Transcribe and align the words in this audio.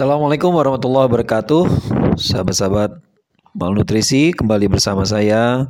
Assalamualaikum 0.00 0.56
warahmatullahi 0.56 1.12
wabarakatuh. 1.12 1.68
Sahabat-sahabat 2.16 3.04
malnutrisi 3.52 4.32
Kembali 4.32 4.64
bersama 4.64 5.04
saya 5.04 5.68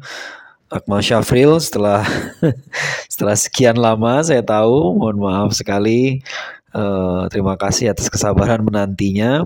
Akmal 0.70 1.02
Syafril. 1.02 1.58
Setelah 1.58 2.06
setelah 3.10 3.34
sekian 3.34 3.74
lama 3.74 4.22
saya 4.22 4.38
tahu 4.46 4.94
Mohon 4.94 5.18
maaf 5.18 5.50
sekali. 5.58 6.22
Uh, 6.70 7.26
Terima 7.26 7.58
kasih 7.58 7.90
atas 7.90 8.06
kesabaran 8.06 8.62
menantinya. 8.62 9.42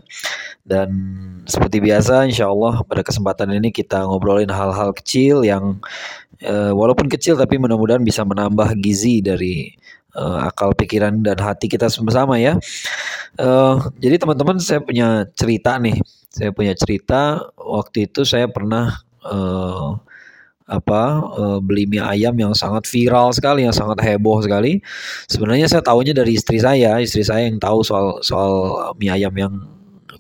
Dan 0.69 0.93
seperti 1.49 1.81
biasa 1.81 2.29
insya 2.29 2.53
Allah 2.53 2.85
pada 2.85 3.01
kesempatan 3.01 3.57
ini 3.57 3.73
kita 3.73 4.05
ngobrolin 4.05 4.53
hal-hal 4.53 4.93
kecil 4.93 5.49
yang 5.49 5.81
uh, 6.45 6.77
Walaupun 6.77 7.09
kecil 7.09 7.41
tapi 7.41 7.57
mudah-mudahan 7.57 8.05
bisa 8.05 8.21
menambah 8.21 8.77
gizi 8.85 9.25
dari 9.25 9.81
uh, 10.17 10.49
akal 10.49 10.73
pikiran 10.75 11.21
dan 11.23 11.39
hati 11.39 11.67
kita 11.71 11.91
sama-sama 11.91 12.39
ya. 12.39 12.59
Uh, 13.39 13.79
jadi 13.99 14.23
teman-teman 14.23 14.59
saya 14.63 14.81
punya 14.81 15.27
cerita 15.35 15.77
nih. 15.79 15.99
Saya 16.35 16.51
punya 16.51 16.75
cerita 16.75 17.47
waktu 17.55 18.11
itu 18.11 18.27
saya 18.27 18.51
pernah 18.51 18.99
uh, 19.23 19.95
apa 20.65 21.03
uh, 21.37 21.59
beli 21.61 21.85
mie 21.85 22.01
ayam 22.01 22.33
yang 22.41 22.57
sangat 22.57 22.89
viral 22.89 23.31
sekali, 23.37 23.69
yang 23.69 23.77
sangat 23.77 24.01
heboh 24.01 24.41
sekali. 24.41 24.81
Sebenarnya 25.29 25.69
saya 25.69 25.85
tahunya 25.85 26.17
dari 26.17 26.35
istri 26.35 26.59
saya, 26.59 26.99
istri 26.99 27.23
saya 27.23 27.47
yang 27.47 27.61
tahu 27.61 27.85
soal 27.85 28.19
soal 28.25 28.53
mie 28.97 29.13
ayam 29.13 29.35
yang 29.37 29.55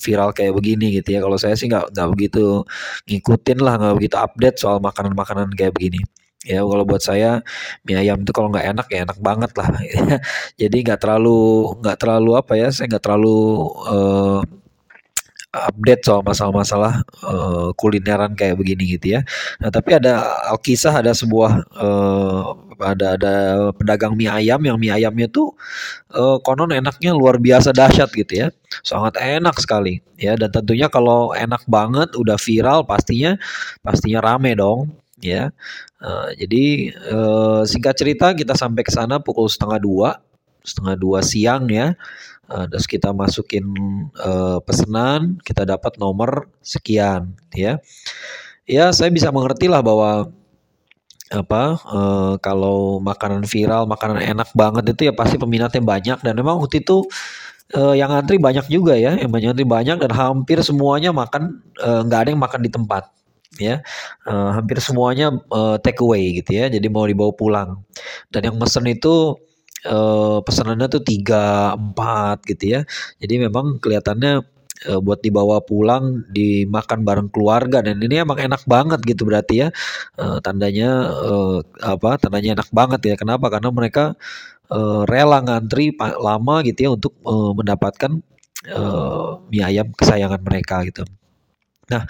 viral 0.03 0.37
kayak 0.37 0.53
begini 0.53 1.01
gitu 1.01 1.17
ya. 1.17 1.21
Kalau 1.25 1.39
saya 1.41 1.57
sih 1.57 1.71
nggak 1.71 1.97
nggak 1.97 2.09
begitu 2.13 2.63
ngikutin 3.09 3.59
lah, 3.65 3.75
nggak 3.81 3.95
begitu 3.99 4.17
update 4.21 4.57
soal 4.61 4.79
makanan-makanan 4.85 5.51
kayak 5.57 5.73
begini. 5.73 6.05
Ya 6.45 6.61
kalau 6.61 6.85
buat 6.85 7.01
saya 7.01 7.41
mie 7.89 7.97
ayam 7.97 8.21
itu 8.21 8.33
kalau 8.37 8.53
nggak 8.53 8.67
enak 8.77 8.87
ya 8.93 8.99
enak 9.09 9.19
banget 9.25 9.51
lah. 9.57 9.69
Jadi 10.61 10.77
nggak 10.85 11.01
terlalu 11.01 11.73
nggak 11.81 11.99
terlalu 12.01 12.31
apa 12.37 12.53
ya, 12.61 12.69
saya 12.69 12.87
nggak 12.93 13.05
terlalu 13.05 13.37
uh, 13.89 14.41
update 15.55 16.03
soal 16.03 16.21
masalah-masalah 16.27 17.07
uh, 17.23 17.71
kulineran 17.79 18.35
kayak 18.35 18.59
begini 18.59 18.99
gitu 18.99 19.17
ya. 19.19 19.21
Nah 19.63 19.71
tapi 19.71 19.97
ada 19.97 20.21
kisah 20.61 21.01
ada 21.01 21.15
sebuah 21.15 21.65
uh, 21.79 22.43
ada 22.83 23.15
ada 23.15 23.35
pedagang 23.79 24.19
mie 24.19 24.27
ayam 24.31 24.59
yang 24.67 24.77
mie 24.77 24.91
ayamnya 24.91 25.31
tuh 25.31 25.55
uh, 26.13 26.43
konon 26.43 26.75
enaknya 26.75 27.15
luar 27.15 27.39
biasa 27.39 27.71
dahsyat 27.71 28.11
gitu 28.13 28.47
ya, 28.47 28.49
sangat 28.83 29.15
enak 29.23 29.55
sekali 29.63 30.03
ya 30.19 30.35
dan 30.35 30.51
tentunya 30.51 30.91
kalau 30.91 31.31
enak 31.35 31.63
banget 31.71 32.11
udah 32.19 32.35
viral 32.39 32.83
pastinya 32.83 33.39
pastinya 33.87 34.21
rame 34.23 34.59
dong 34.59 34.91
ya. 35.23 35.51
Uh, 36.03 36.31
jadi 36.35 36.95
uh, 37.11 37.63
singkat 37.69 37.95
cerita 37.95 38.35
kita 38.35 38.57
sampai 38.59 38.83
ke 38.83 38.91
sana 38.91 39.21
pukul 39.23 39.47
setengah 39.47 39.79
dua, 39.79 40.11
setengah 40.65 40.95
dua 40.99 41.21
siang 41.23 41.69
ya. 41.71 41.95
Uh, 42.45 42.69
terus 42.69 42.85
kita 42.85 43.09
masukin 43.17 43.65
uh, 44.21 44.61
pesanan, 44.61 45.41
kita 45.41 45.65
dapat 45.65 45.97
nomor 45.97 46.53
sekian 46.61 47.33
ya. 47.57 47.81
Ya 48.65 48.93
saya 48.93 49.13
bisa 49.13 49.33
mengerti 49.33 49.69
lah 49.69 49.81
bahwa 49.85 50.29
apa 51.33 51.81
uh, 51.89 52.35
kalau 52.45 53.01
makanan 53.01 53.49
viral, 53.49 53.89
makanan 53.89 54.21
enak 54.21 54.53
banget 54.53 54.85
itu 54.93 55.09
ya 55.09 55.13
pasti 55.17 55.41
peminatnya 55.41 55.81
banyak 55.81 56.19
dan 56.21 56.37
memang 56.37 56.61
waktu 56.61 56.85
itu 56.85 57.09
uh, 57.73 57.97
yang 57.97 58.13
antri 58.13 58.37
banyak 58.37 58.69
juga 58.69 58.93
ya, 58.93 59.17
yang 59.17 59.33
banyak 59.33 59.57
antri 59.57 59.65
banyak 59.65 59.97
dan 60.05 60.13
hampir 60.13 60.61
semuanya 60.61 61.17
makan 61.17 61.65
nggak 61.81 62.19
uh, 62.19 62.23
ada 62.23 62.29
yang 62.29 62.43
makan 62.45 62.61
di 62.61 62.69
tempat 62.69 63.09
ya 63.63 63.81
uh, 64.27 64.51
hampir 64.59 64.83
semuanya 64.83 65.31
uh, 65.55 65.79
take 65.79 66.03
away 66.03 66.43
gitu 66.43 66.59
ya 66.59 66.67
jadi 66.67 66.87
mau 66.91 67.07
dibawa 67.07 67.33
pulang. 67.35 67.71
Dan 68.33 68.51
yang 68.51 68.57
mesen 68.59 68.87
itu 68.91 69.39
uh, 69.89 70.39
pesanannya 70.45 70.87
tuh 70.91 71.03
tiga 71.05 71.77
empat 71.77 72.45
gitu 72.49 72.81
ya. 72.81 72.81
Jadi 73.21 73.35
memang 73.47 73.79
kelihatannya 73.79 74.43
uh, 74.91 75.01
buat 75.05 75.21
dibawa 75.21 75.61
pulang 75.65 76.25
dimakan 76.33 77.05
bareng 77.07 77.29
keluarga 77.31 77.85
dan 77.85 78.01
ini 78.01 78.25
emang 78.25 78.41
enak 78.41 78.65
banget 78.67 79.01
gitu 79.05 79.29
berarti 79.29 79.67
ya. 79.67 79.69
Uh, 80.19 80.41
tandanya 80.41 81.13
uh, 81.13 81.59
apa 81.85 82.17
tandanya 82.21 82.61
enak 82.61 82.69
banget 82.73 83.01
ya. 83.13 83.15
Kenapa? 83.21 83.49
Karena 83.53 83.71
mereka 83.71 84.17
uh, 84.73 85.03
rela 85.09 85.41
ngantri 85.45 85.93
lama 86.01 86.65
gitu 86.67 86.79
ya 86.89 86.91
untuk 86.97 87.13
uh, 87.25 87.53
mendapatkan 87.57 88.21
uh, 88.73 89.41
mie 89.53 89.65
ayam 89.65 89.93
kesayangan 89.93 90.41
mereka 90.41 90.85
gitu 90.89 91.05
Nah, 91.95 92.03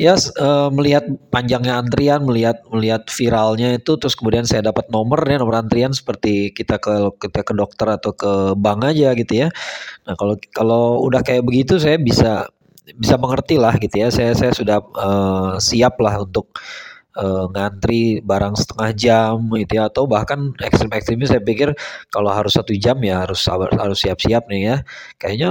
ya 0.00 0.16
uh, 0.16 0.68
melihat 0.72 1.04
panjangnya 1.28 1.76
antrian, 1.76 2.24
melihat 2.24 2.64
melihat 2.72 3.04
viralnya 3.12 3.76
itu, 3.76 3.92
terus 4.00 4.16
kemudian 4.16 4.48
saya 4.48 4.64
dapat 4.64 4.88
nomor 4.88 5.20
ya 5.28 5.36
nomor 5.36 5.60
antrian 5.60 5.92
seperti 5.92 6.56
kita 6.56 6.80
ke 6.80 7.12
kita 7.20 7.40
ke 7.44 7.52
dokter 7.52 7.88
atau 7.92 8.16
ke 8.16 8.32
bank 8.56 8.80
aja 8.88 9.12
gitu 9.12 9.46
ya. 9.46 9.48
Nah 10.08 10.14
kalau 10.16 10.34
kalau 10.56 10.84
udah 11.04 11.20
kayak 11.20 11.44
begitu 11.44 11.76
saya 11.76 12.00
bisa 12.00 12.48
bisa 12.96 13.20
mengerti 13.20 13.60
lah 13.60 13.76
gitu 13.76 13.96
ya. 14.00 14.08
Saya 14.08 14.32
saya 14.32 14.52
sudah 14.56 14.78
uh, 14.96 15.60
siap 15.60 16.00
lah 16.00 16.24
untuk 16.24 16.56
uh, 17.20 17.44
ngantri 17.52 18.24
barang 18.24 18.54
setengah 18.56 18.90
jam 18.96 19.36
gitu 19.52 19.72
ya 19.80 19.92
atau 19.92 20.08
bahkan 20.08 20.52
ekstrim-ekstrimnya 20.60 21.28
saya 21.28 21.42
pikir 21.44 21.76
kalau 22.14 22.30
harus 22.32 22.56
satu 22.56 22.72
jam 22.78 22.96
ya 23.04 23.26
harus 23.26 23.42
harus 23.52 23.98
siap-siap 24.00 24.48
nih 24.48 24.62
ya. 24.72 24.76
Kayaknya 25.20 25.50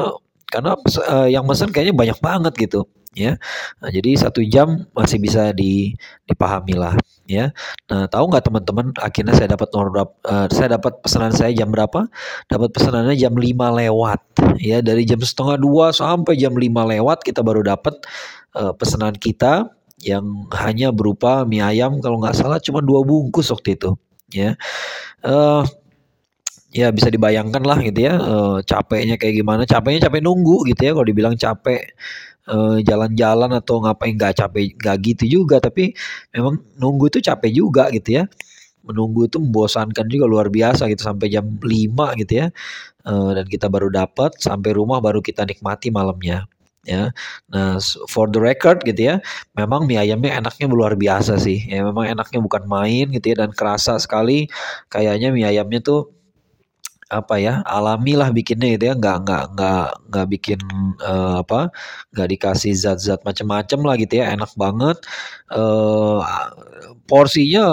karena 0.50 0.72
uh, 1.10 1.28
yang 1.28 1.44
mesen 1.50 1.70
kayaknya 1.74 1.96
banyak 1.98 2.20
banget 2.22 2.54
gitu 2.70 2.88
ya. 3.16 3.40
Nah, 3.80 3.90
jadi 3.90 4.20
satu 4.20 4.44
jam 4.44 4.86
masih 4.92 5.18
bisa 5.24 5.56
di, 5.56 5.96
dipahami 6.28 6.76
lah 6.76 6.94
ya. 7.26 7.50
Nah 7.90 8.06
tahu 8.06 8.30
nggak 8.30 8.46
teman-teman 8.46 8.92
akhirnya 9.02 9.34
saya 9.34 9.50
dapat 9.58 9.72
berapa, 9.74 10.14
uh, 10.28 10.48
saya 10.52 10.78
dapat 10.78 11.02
pesanan 11.02 11.34
saya 11.34 11.52
jam 11.56 11.72
berapa? 11.74 12.06
Dapat 12.52 12.70
pesanannya 12.76 13.16
jam 13.18 13.34
5 13.34 13.80
lewat 13.82 14.22
ya 14.62 14.84
dari 14.84 15.04
jam 15.08 15.20
setengah 15.24 15.58
dua 15.58 15.90
sampai 15.96 16.38
jam 16.38 16.54
5 16.54 16.62
lewat 16.70 17.26
kita 17.26 17.42
baru 17.42 17.66
dapat 17.66 17.98
uh, 18.54 18.76
pesanan 18.78 19.16
kita 19.18 19.74
yang 20.04 20.46
hanya 20.54 20.92
berupa 20.94 21.48
mie 21.48 21.64
ayam 21.64 21.98
kalau 22.04 22.22
nggak 22.22 22.36
salah 22.38 22.60
cuma 22.62 22.84
dua 22.84 23.02
bungkus 23.02 23.50
waktu 23.50 23.80
itu 23.80 23.98
ya. 24.30 24.54
Uh, 25.26 25.66
ya 26.76 26.92
bisa 26.92 27.08
dibayangkan 27.08 27.64
lah 27.64 27.80
gitu 27.80 28.04
ya 28.04 28.20
uh, 28.20 28.60
capeknya 28.68 29.16
kayak 29.16 29.40
gimana 29.40 29.64
capeknya 29.64 30.12
capek 30.12 30.20
nunggu 30.20 30.68
gitu 30.68 30.82
ya 30.84 30.92
kalau 30.92 31.08
dibilang 31.08 31.40
capek 31.40 31.96
jalan-jalan 32.86 33.52
uh, 33.58 33.60
atau 33.62 33.82
ngapain 33.82 34.14
nggak 34.14 34.38
capek 34.38 34.78
nggak 34.78 34.98
gitu 35.02 35.24
juga 35.42 35.58
tapi 35.58 35.98
memang 36.30 36.62
nunggu 36.78 37.10
itu 37.10 37.20
capek 37.26 37.52
juga 37.52 37.90
gitu 37.90 38.22
ya 38.22 38.24
menunggu 38.86 39.26
itu 39.26 39.42
membosankan 39.42 40.06
juga 40.06 40.26
luar 40.30 40.48
biasa 40.54 40.86
gitu 40.94 41.02
sampai 41.02 41.34
jam 41.34 41.46
5 41.58 42.22
gitu 42.22 42.34
ya 42.46 42.48
uh, 43.10 43.32
dan 43.34 43.46
kita 43.50 43.66
baru 43.66 43.90
dapat 43.90 44.38
sampai 44.38 44.78
rumah 44.78 45.02
baru 45.02 45.26
kita 45.26 45.42
nikmati 45.46 45.90
malamnya 45.90 46.46
ya. 46.86 47.10
Nah, 47.50 47.82
for 48.08 48.30
the 48.30 48.38
record 48.40 48.86
gitu 48.86 49.12
ya, 49.12 49.16
memang 49.58 49.90
mie 49.90 50.00
ayamnya 50.00 50.38
enaknya 50.40 50.70
luar 50.70 50.94
biasa 50.96 51.42
sih. 51.42 51.66
Ya 51.66 51.82
memang 51.82 52.06
enaknya 52.14 52.40
bukan 52.40 52.64
main 52.70 53.10
gitu 53.12 53.34
ya 53.34 53.46
dan 53.46 53.52
kerasa 53.52 53.98
sekali 53.98 54.48
kayaknya 54.94 55.34
mie 55.34 55.50
ayamnya 55.50 55.82
tuh 55.82 56.15
apa 57.06 57.38
ya 57.38 57.62
alami 57.70 58.18
lah 58.18 58.34
bikinnya 58.34 58.76
gitu 58.76 58.90
ya. 58.90 58.94
Nggak 58.98 59.18
nggak 59.26 59.44
nggak 59.54 59.88
nggak 60.10 60.28
bikin 60.34 60.60
uh, 61.06 61.46
apa 61.46 61.70
nggak 62.14 62.28
dikasih 62.34 62.74
zat-zat 62.74 63.22
macam-macam 63.22 63.80
lah 63.86 63.96
gitu 64.02 64.14
ya. 64.22 64.34
Enak 64.34 64.52
banget. 64.58 64.98
Uh, 65.54 66.26
porsinya 67.06 67.64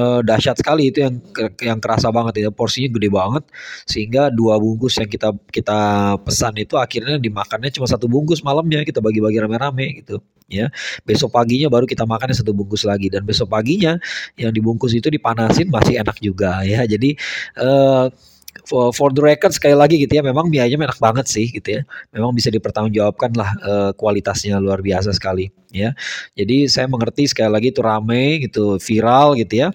uh, 0.00 0.20
dahsyat 0.24 0.56
sekali. 0.56 0.88
Itu 0.88 1.04
yang 1.04 1.20
yang 1.60 1.78
kerasa 1.84 2.08
banget 2.08 2.40
ya. 2.40 2.48
Porsinya 2.48 2.88
gede 2.96 3.08
banget. 3.12 3.44
Sehingga 3.84 4.32
dua 4.32 4.56
bungkus 4.56 4.96
yang 4.96 5.10
kita 5.12 5.36
kita 5.52 5.78
pesan 6.24 6.56
itu 6.56 6.80
akhirnya 6.80 7.20
dimakannya 7.20 7.68
cuma 7.68 7.84
satu 7.84 8.08
bungkus 8.08 8.40
malamnya. 8.40 8.82
Kita 8.88 9.04
bagi-bagi 9.04 9.36
rame-rame 9.44 10.00
gitu 10.00 10.24
ya. 10.48 10.72
Besok 11.04 11.36
paginya 11.36 11.68
baru 11.68 11.84
kita 11.84 12.08
makannya 12.08 12.32
satu 12.32 12.56
bungkus 12.56 12.88
lagi. 12.88 13.12
Dan 13.12 13.28
besok 13.28 13.52
paginya 13.52 14.00
yang 14.40 14.48
dibungkus 14.56 14.96
itu 14.96 15.12
dipanasin 15.12 15.68
masih 15.68 16.00
enak 16.00 16.16
juga 16.24 16.64
ya. 16.64 16.88
Jadi 16.88 17.12
uh, 17.60 18.08
for, 18.64 18.90
for 18.92 19.08
the 19.12 19.22
record 19.22 19.52
sekali 19.52 19.76
lagi 19.76 19.96
gitu 20.00 20.18
ya 20.18 20.22
memang 20.24 20.48
mie 20.48 20.64
ayam 20.64 20.80
enak 20.82 20.98
banget 21.00 21.26
sih 21.28 21.48
gitu 21.52 21.80
ya. 21.80 21.82
Memang 22.12 22.32
bisa 22.36 22.48
dipertanggungjawabkan 22.52 23.32
lah 23.36 23.50
uh, 23.64 23.90
kualitasnya 23.94 24.60
luar 24.60 24.80
biasa 24.84 25.12
sekali 25.14 25.52
ya. 25.72 25.92
Jadi 26.34 26.68
saya 26.68 26.88
mengerti 26.88 27.28
sekali 27.28 27.50
lagi 27.52 27.68
itu 27.72 27.80
rame 27.84 28.44
gitu 28.44 28.80
viral 28.80 29.36
gitu 29.38 29.68
ya. 29.68 29.70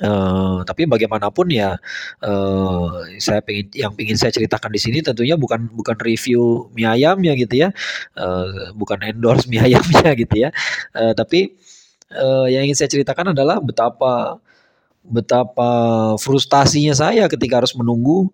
Uh, 0.00 0.64
tapi 0.64 0.88
bagaimanapun 0.88 1.52
ya 1.52 1.76
uh, 2.24 2.88
saya 3.20 3.44
pengen 3.44 3.68
yang 3.76 3.92
ingin 4.00 4.16
saya 4.16 4.32
ceritakan 4.32 4.72
di 4.72 4.80
sini 4.80 5.04
tentunya 5.04 5.36
bukan 5.36 5.68
bukan 5.68 6.00
review 6.00 6.72
mie 6.72 6.88
ayam 6.88 7.20
ya 7.20 7.36
gitu 7.36 7.60
ya 7.60 7.68
uh, 8.16 8.72
bukan 8.72 9.04
endorse 9.04 9.44
mie 9.52 9.60
ayamnya 9.68 10.16
gitu 10.16 10.48
ya. 10.48 10.50
Uh, 10.96 11.12
tapi 11.12 11.60
uh, 12.16 12.48
yang 12.48 12.64
ingin 12.64 12.76
saya 12.76 12.88
ceritakan 12.88 13.36
adalah 13.36 13.60
betapa 13.60 14.40
betapa 15.02 15.70
frustasinya 16.18 16.94
saya 16.94 17.26
ketika 17.26 17.62
harus 17.62 17.74
menunggu 17.74 18.30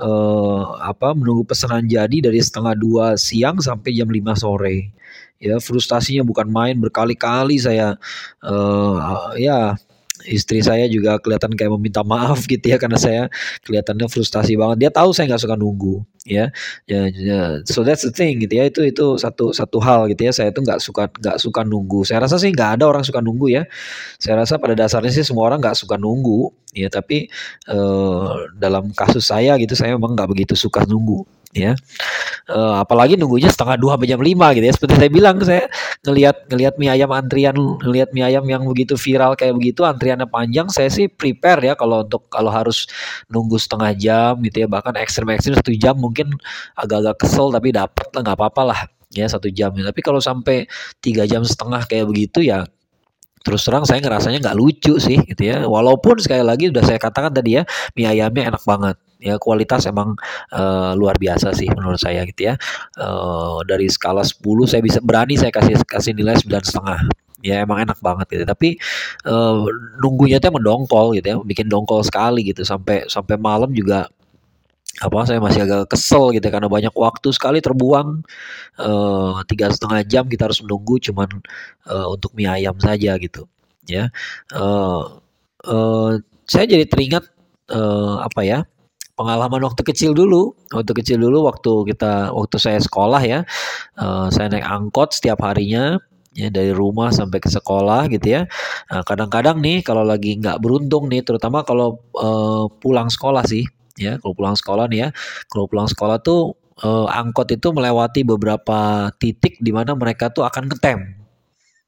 uh, 0.00 0.64
apa 0.80 1.12
menunggu 1.12 1.44
pesanan 1.44 1.84
jadi 1.84 2.24
dari 2.24 2.40
setengah 2.40 2.74
dua 2.76 3.06
siang 3.20 3.60
sampai 3.60 3.96
jam 3.96 4.08
5 4.08 4.42
sore. 4.42 4.92
Ya 5.36 5.60
frustasinya 5.60 6.24
bukan 6.24 6.48
main 6.48 6.80
berkali-kali 6.80 7.60
saya 7.60 8.00
uh, 8.40 9.36
ya 9.36 9.76
istri 10.26 10.60
saya 10.60 10.90
juga 10.90 11.16
kelihatan 11.22 11.54
kayak 11.54 11.72
meminta 11.78 12.02
maaf 12.02 12.44
gitu 12.50 12.62
ya 12.62 12.76
karena 12.76 12.98
saya 12.98 13.22
kelihatannya 13.64 14.06
frustasi 14.10 14.58
banget. 14.58 14.76
Dia 14.86 14.90
tahu 14.92 15.14
saya 15.14 15.30
nggak 15.30 15.42
suka 15.42 15.56
nunggu, 15.56 16.02
ya. 16.26 16.50
Ya, 16.90 17.08
ya. 17.10 17.40
So 17.64 17.86
that's 17.86 18.02
the 18.02 18.12
thing 18.12 18.42
gitu 18.42 18.58
ya. 18.58 18.68
Itu 18.68 18.82
itu 18.82 19.16
satu 19.16 19.54
satu 19.54 19.78
hal 19.80 20.10
gitu 20.10 20.26
ya. 20.28 20.32
Saya 20.34 20.50
tuh 20.50 20.66
nggak 20.66 20.82
suka 20.82 21.08
nggak 21.08 21.38
suka 21.38 21.60
nunggu. 21.62 22.02
Saya 22.02 22.26
rasa 22.26 22.36
sih 22.36 22.50
nggak 22.50 22.80
ada 22.80 22.84
orang 22.90 23.06
suka 23.06 23.22
nunggu 23.22 23.46
ya. 23.54 23.62
Saya 24.18 24.42
rasa 24.42 24.58
pada 24.58 24.74
dasarnya 24.74 25.14
sih 25.14 25.24
semua 25.24 25.46
orang 25.48 25.62
nggak 25.62 25.78
suka 25.78 25.96
nunggu, 25.96 26.50
ya. 26.74 26.90
Tapi 26.90 27.30
uh, 27.70 28.50
dalam 28.58 28.90
kasus 28.92 29.30
saya 29.30 29.54
gitu, 29.56 29.72
saya 29.78 29.94
memang 29.94 30.18
nggak 30.18 30.28
begitu 30.30 30.54
suka 30.58 30.82
nunggu 30.84 31.24
ya. 31.54 31.78
Uh, 32.46 32.78
apalagi 32.78 33.18
nunggunya 33.18 33.50
setengah 33.50 33.74
dua 33.74 33.98
sampai 33.98 34.08
jam 34.10 34.22
lima 34.22 34.54
gitu 34.54 34.66
ya. 34.66 34.74
Seperti 34.74 34.94
saya 34.98 35.10
bilang, 35.10 35.36
saya 35.42 35.66
ngelihat 36.06 36.36
ngelihat 36.50 36.74
mie 36.78 36.90
ayam 36.94 37.10
antrian, 37.10 37.56
ngelihat 37.82 38.14
mie 38.14 38.24
ayam 38.26 38.44
yang 38.46 38.62
begitu 38.66 38.94
viral 38.94 39.34
kayak 39.34 39.54
begitu, 39.58 39.82
antriannya 39.82 40.30
panjang, 40.30 40.70
saya 40.70 40.86
sih 40.90 41.10
prepare 41.10 41.62
ya 41.62 41.74
kalau 41.74 42.06
untuk 42.06 42.26
kalau 42.30 42.50
harus 42.54 42.86
nunggu 43.30 43.58
setengah 43.58 43.90
jam 43.98 44.32
gitu 44.46 44.62
ya, 44.64 44.68
bahkan 44.70 44.94
ekstrim 44.94 45.26
ekstrim 45.34 45.58
satu 45.58 45.74
jam 45.74 45.98
mungkin 45.98 46.30
agak-agak 46.78 47.26
kesel 47.26 47.50
tapi 47.50 47.74
dapat 47.74 48.06
lah 48.14 48.20
nggak 48.22 48.36
apa-apa 48.38 48.62
lah 48.62 48.80
ya 49.10 49.26
satu 49.26 49.50
jam. 49.50 49.74
Tapi 49.74 50.00
kalau 50.02 50.22
sampai 50.22 50.70
tiga 51.02 51.26
jam 51.26 51.42
setengah 51.42 51.82
kayak 51.90 52.06
begitu 52.06 52.46
ya 52.46 52.66
terus 53.46 53.62
terang 53.62 53.86
saya 53.86 54.02
ngerasanya 54.02 54.42
nggak 54.42 54.58
lucu 54.58 54.98
sih 54.98 55.22
gitu 55.22 55.46
ya 55.46 55.62
walaupun 55.70 56.18
sekali 56.18 56.42
lagi 56.42 56.66
udah 56.66 56.82
saya 56.82 56.98
katakan 56.98 57.30
tadi 57.30 57.54
ya 57.54 57.62
mie 57.94 58.10
ayamnya 58.10 58.50
enak 58.50 58.62
banget 58.66 58.98
ya 59.20 59.40
kualitas 59.40 59.88
emang 59.88 60.14
uh, 60.52 60.92
luar 60.98 61.16
biasa 61.16 61.52
sih 61.56 61.68
menurut 61.72 62.00
saya 62.00 62.24
gitu 62.28 62.52
ya. 62.52 62.54
Uh, 62.98 63.60
dari 63.64 63.88
skala 63.88 64.22
10 64.24 64.42
saya 64.68 64.82
bisa 64.84 65.00
berani 65.00 65.36
saya 65.40 65.52
kasih 65.52 65.80
kasih 65.88 66.12
nilai 66.12 66.36
sembilan 66.36 66.64
setengah. 66.64 67.00
Ya 67.44 67.62
emang 67.62 67.84
enak 67.84 67.98
banget 68.00 68.26
gitu. 68.32 68.44
Tapi 68.48 68.68
uh, 69.28 69.66
nunggunya 70.02 70.40
tuh 70.42 70.52
mendongkol 70.52 71.16
gitu 71.16 71.26
ya 71.26 71.36
bikin 71.40 71.68
dongkol 71.70 72.04
sekali 72.04 72.44
gitu. 72.46 72.64
Sampai 72.66 73.06
sampai 73.08 73.36
malam 73.40 73.72
juga 73.72 74.08
apa 74.96 75.28
saya 75.28 75.36
masih 75.44 75.68
agak 75.68 75.92
kesel 75.92 76.32
gitu 76.32 76.48
karena 76.48 76.72
banyak 76.72 76.94
waktu 76.96 77.28
sekali 77.32 77.60
terbuang. 77.60 78.24
Tiga 79.48 79.66
setengah 79.72 80.00
jam 80.08 80.24
kita 80.28 80.48
harus 80.48 80.60
menunggu 80.64 81.00
cuman 81.00 81.28
uh, 81.88 82.08
untuk 82.12 82.32
mie 82.36 82.48
ayam 82.48 82.76
saja 82.80 83.16
gitu 83.20 83.44
ya. 83.88 84.10
Uh, 84.52 85.20
uh, 85.64 86.18
saya 86.46 86.64
jadi 86.66 86.86
teringat 86.86 87.24
uh, 87.70 88.22
apa 88.22 88.42
ya 88.46 88.58
pengalaman 89.16 89.64
waktu 89.64 89.82
kecil 89.82 90.12
dulu. 90.12 90.52
Waktu 90.70 90.92
kecil 91.02 91.18
dulu 91.18 91.48
waktu 91.48 91.88
kita 91.90 92.30
waktu 92.36 92.56
saya 92.60 92.78
sekolah 92.78 93.22
ya 93.24 93.40
uh, 93.98 94.28
saya 94.28 94.52
naik 94.52 94.68
angkot 94.68 95.16
setiap 95.16 95.40
harinya 95.42 95.96
ya 96.36 96.52
dari 96.52 96.70
rumah 96.70 97.08
sampai 97.10 97.40
ke 97.40 97.48
sekolah 97.48 98.12
gitu 98.12 98.36
ya. 98.36 98.42
Kadang-kadang 98.92 99.58
nih 99.64 99.80
kalau 99.80 100.04
lagi 100.04 100.36
nggak 100.36 100.60
beruntung 100.60 101.08
nih 101.08 101.24
terutama 101.24 101.64
kalau 101.64 102.04
uh, 102.12 102.68
pulang 102.78 103.08
sekolah 103.08 103.42
sih 103.48 103.64
ya 103.96 104.20
kalau 104.20 104.36
pulang 104.36 104.52
sekolah 104.52 104.84
nih 104.92 105.08
ya. 105.08 105.08
Kalau 105.48 105.64
pulang 105.64 105.88
sekolah 105.88 106.20
tuh 106.20 106.52
eh, 106.84 107.06
angkot 107.08 107.48
itu 107.56 107.72
melewati 107.72 108.20
beberapa 108.28 109.08
titik 109.16 109.56
di 109.64 109.72
mana 109.72 109.96
mereka 109.96 110.28
tuh 110.28 110.44
akan 110.44 110.68
ngetem 110.68 111.25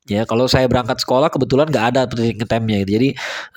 ya 0.09 0.25
kalau 0.25 0.49
saya 0.49 0.67
berangkat 0.67 0.99
sekolah 1.05 1.29
kebetulan 1.29 1.69
nggak 1.69 1.87
ada 1.95 2.01
titik 2.09 2.41
ngetemnya 2.43 2.77
gitu. 2.85 2.91
Jadi 2.99 3.09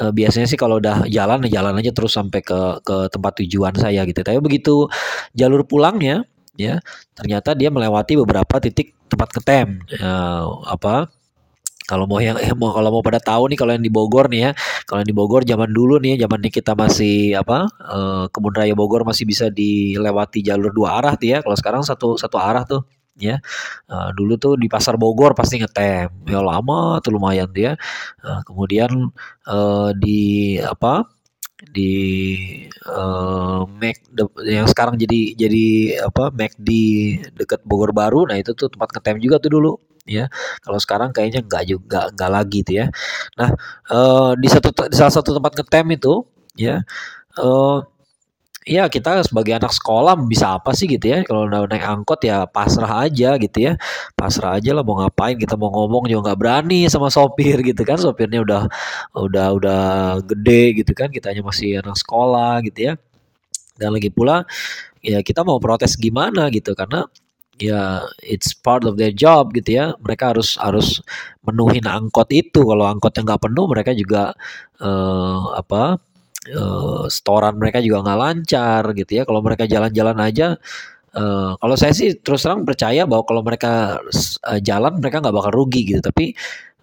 eh, 0.04 0.12
biasanya 0.12 0.48
sih 0.52 0.60
kalau 0.60 0.78
udah 0.84 1.08
jalan 1.08 1.40
ya 1.48 1.62
jalan 1.62 1.74
aja 1.80 1.92
terus 1.96 2.14
sampai 2.14 2.44
ke 2.44 2.60
ke 2.84 2.98
tempat 3.10 3.34
tujuan 3.44 3.74
saya 3.80 4.04
gitu. 4.06 4.22
Tapi 4.22 4.40
begitu 4.44 4.92
jalur 5.34 5.64
pulangnya 5.66 6.28
ya 6.60 6.84
ternyata 7.16 7.56
dia 7.56 7.72
melewati 7.72 8.20
beberapa 8.20 8.60
titik 8.60 8.94
tempat 9.08 9.32
ngetem 9.34 9.82
ya, 9.88 10.44
apa 10.68 11.08
kalau 11.92 12.08
mau 12.08 12.24
yang 12.24 12.40
eh, 12.40 12.56
mau 12.60 12.72
kalau 12.72 12.90
mau 12.94 13.04
pada 13.04 13.20
tahu 13.20 13.52
nih 13.52 13.58
kalau 13.60 13.76
yang 13.76 13.84
di 13.84 13.92
Bogor 13.92 14.32
nih 14.32 14.42
ya, 14.48 14.52
kalau 14.88 15.04
yang 15.04 15.10
di 15.12 15.18
Bogor 15.18 15.42
zaman 15.44 15.70
dulu 15.76 16.00
nih 16.00 16.16
zaman 16.24 16.40
kita 16.48 16.72
masih 16.78 17.36
apa 17.36 17.68
eh, 17.68 18.24
kebun 18.32 18.54
raya 18.56 18.72
Bogor 18.72 19.04
masih 19.04 19.28
bisa 19.28 19.52
dilewati 19.52 20.40
jalur 20.40 20.72
dua 20.72 21.04
arah 21.04 21.14
tuh 21.20 21.28
ya. 21.36 21.38
Kalau 21.44 21.58
sekarang 21.60 21.82
satu 21.84 22.16
satu 22.16 22.38
arah 22.40 22.64
tuh 22.64 22.88
ya. 23.18 23.40
Uh, 23.90 24.10
dulu 24.16 24.36
tuh 24.40 24.54
di 24.60 24.68
pasar 24.72 24.96
Bogor 24.96 25.36
pasti 25.36 25.60
ngetem. 25.62 26.12
Ya 26.28 26.40
lama 26.44 27.00
tuh 27.04 27.16
lumayan 27.16 27.50
dia. 27.52 27.76
Uh, 28.24 28.42
kemudian 28.48 29.12
uh, 29.48 29.90
di 29.96 30.60
apa? 30.62 31.08
di 31.62 31.94
uh, 32.90 33.70
Mac 33.70 34.02
yang 34.42 34.66
sekarang 34.66 34.98
jadi 34.98 35.38
jadi 35.38 35.66
apa 36.10 36.34
Mac 36.34 36.58
di 36.58 37.14
dekat 37.38 37.62
Bogor 37.70 37.94
Baru 37.94 38.26
nah 38.26 38.34
itu 38.34 38.58
tuh 38.58 38.66
tempat 38.66 38.90
ngetem 38.98 39.22
juga 39.22 39.38
tuh 39.38 39.62
dulu 39.62 39.72
ya. 40.10 40.26
Kalau 40.66 40.80
sekarang 40.82 41.14
kayaknya 41.14 41.46
nggak 41.46 41.64
juga 41.70 42.10
nggak 42.14 42.32
lagi 42.34 42.60
tuh 42.66 42.76
ya. 42.82 42.86
Nah, 43.38 43.50
uh, 43.94 44.34
di 44.34 44.48
satu 44.50 44.74
di 44.90 44.96
salah 44.98 45.14
satu 45.14 45.38
tempat 45.38 45.54
ngetem 45.62 45.86
itu 45.94 46.26
ya 46.58 46.82
uh, 47.40 47.78
ya 48.62 48.86
kita 48.94 49.26
sebagai 49.26 49.58
anak 49.58 49.74
sekolah 49.74 50.14
bisa 50.30 50.58
apa 50.62 50.74
sih 50.78 50.86
gitu 50.86 51.10
ya? 51.10 51.20
Kalau 51.26 51.50
udah 51.50 51.66
naik 51.66 51.82
angkot 51.82 52.22
ya 52.22 52.46
pasrah 52.46 53.10
aja 53.10 53.38
gitu 53.42 53.58
ya. 53.58 53.74
Pasrah 54.14 54.62
aja 54.62 54.72
lah 54.78 54.86
mau 54.86 55.02
ngapain 55.02 55.38
kita 55.38 55.58
mau 55.58 55.74
ngomong 55.74 56.06
juga 56.10 56.32
nggak 56.32 56.40
berani 56.40 56.86
sama 56.86 57.10
sopir 57.10 57.62
gitu 57.70 57.82
kan. 57.82 57.98
Sopirnya 57.98 58.46
udah 58.46 58.62
udah 59.18 59.48
udah 59.58 59.82
gede 60.26 60.84
gitu 60.84 60.94
kan. 60.94 61.10
Kita 61.10 61.34
hanya 61.34 61.42
masih 61.46 61.82
anak 61.82 61.98
sekolah 61.98 62.62
gitu 62.70 62.94
ya. 62.94 62.94
Dan 63.82 63.98
lagi 63.98 64.14
pula 64.14 64.46
ya 65.02 65.26
kita 65.26 65.42
mau 65.42 65.58
protes 65.58 65.98
gimana 65.98 66.54
gitu. 66.54 66.78
Karena 66.78 67.06
ya 67.58 68.06
it's 68.26 68.54
part 68.54 68.86
of 68.86 68.98
their 69.02 69.14
job 69.14 69.54
gitu 69.58 69.74
ya. 69.82 69.86
Mereka 70.06 70.38
harus 70.38 70.62
harus 70.62 71.02
menuhin 71.42 71.90
angkot 71.90 72.30
itu. 72.30 72.62
Kalau 72.62 72.86
angkotnya 72.86 73.26
nggak 73.26 73.42
penuh 73.42 73.66
mereka 73.66 73.92
juga 73.98 74.38
uh, 74.86 75.58
apa 75.58 75.98
uh, 76.50 77.06
setoran 77.12 77.58
mereka 77.58 77.84
juga 77.84 78.02
nggak 78.06 78.20
lancar 78.20 78.84
gitu 78.98 79.12
ya 79.22 79.24
kalau 79.28 79.42
mereka 79.46 79.70
jalan-jalan 79.70 80.18
aja 80.22 80.48
uh, 81.18 81.54
kalau 81.62 81.76
saya 81.78 81.94
sih 81.94 82.18
terus 82.18 82.42
terang 82.42 82.66
percaya 82.66 83.06
bahwa 83.06 83.24
kalau 83.28 83.42
mereka 83.46 84.02
uh, 84.48 84.60
jalan 84.62 84.98
mereka 84.98 85.22
nggak 85.22 85.36
bakal 85.36 85.52
rugi 85.54 85.86
gitu 85.86 86.02
tapi 86.02 86.34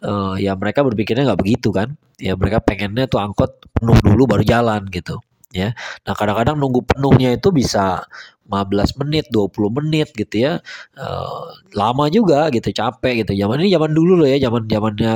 uh, 0.07 0.39
ya 0.39 0.55
mereka 0.55 0.87
berpikirnya 0.87 1.35
nggak 1.35 1.41
begitu 1.43 1.75
kan 1.75 1.95
ya 2.19 2.35
mereka 2.39 2.63
pengennya 2.63 3.11
tuh 3.11 3.23
angkot 3.23 3.51
penuh 3.75 3.99
dulu 4.03 4.39
baru 4.39 4.45
jalan 4.47 4.87
gitu 4.91 5.19
ya. 5.53 5.73
Nah, 6.05 6.15
kadang-kadang 6.17 6.57
nunggu 6.61 6.85
penuhnya 6.85 7.37
itu 7.37 7.49
bisa 7.53 8.05
15 8.49 9.01
menit, 9.05 9.25
20 9.33 9.77
menit 9.81 10.09
gitu 10.17 10.37
ya. 10.49 10.53
Uh, 10.97 11.53
lama 11.77 12.09
juga 12.13 12.49
gitu, 12.53 12.69
capek 12.73 13.25
gitu. 13.25 13.33
Zaman 13.37 13.65
ini 13.65 13.73
zaman 13.73 13.93
dulu 13.93 14.25
loh 14.25 14.29
ya, 14.29 14.39
zaman-zamannya 14.49 15.15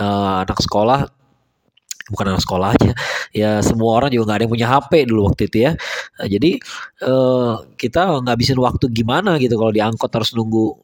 uh, 0.00 0.44
anak 0.44 0.58
sekolah 0.60 1.08
bukan 2.10 2.34
anak 2.34 2.42
sekolah 2.42 2.68
aja. 2.74 2.92
Ya 3.34 3.60
semua 3.62 3.98
orang 3.98 4.10
juga 4.14 4.30
nggak 4.30 4.36
ada 4.38 4.44
yang 4.46 4.54
punya 4.54 4.68
HP 4.70 4.92
dulu 5.10 5.20
waktu 5.30 5.42
itu 5.50 5.58
ya. 5.66 5.72
Nah, 6.18 6.26
jadi 6.30 6.50
uh, 7.04 7.54
kita 7.76 8.02
ngabisin 8.22 8.58
waktu 8.62 8.86
gimana 8.94 9.36
gitu 9.42 9.58
kalau 9.58 9.72
diangkut 9.74 10.10
harus 10.14 10.30
nunggu 10.32 10.76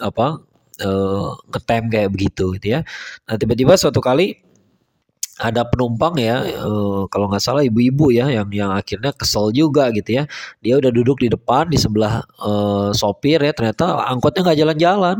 apa 0.00 0.40
uh, 0.84 1.28
ngetem 1.52 1.82
kayak 1.92 2.10
begitu 2.12 2.44
gitu 2.60 2.66
ya. 2.78 2.80
Nah 3.28 3.34
tiba-tiba 3.40 3.76
suatu 3.76 4.00
kali 4.04 4.36
ada 5.40 5.64
penumpang 5.64 6.20
ya 6.20 6.44
uh, 6.44 7.08
kalau 7.08 7.32
nggak 7.32 7.40
salah 7.40 7.64
ibu-ibu 7.64 8.12
ya 8.12 8.28
yang 8.28 8.52
yang 8.52 8.70
akhirnya 8.76 9.16
kesel 9.16 9.48
juga 9.56 9.88
gitu 9.96 10.20
ya. 10.20 10.24
Dia 10.60 10.76
udah 10.76 10.92
duduk 10.92 11.24
di 11.24 11.28
depan 11.32 11.72
di 11.72 11.80
sebelah 11.80 12.20
uh, 12.44 12.92
sopir 12.92 13.40
ya 13.40 13.52
ternyata 13.56 14.04
angkotnya 14.08 14.44
nggak 14.44 14.58
jalan-jalan. 14.60 15.18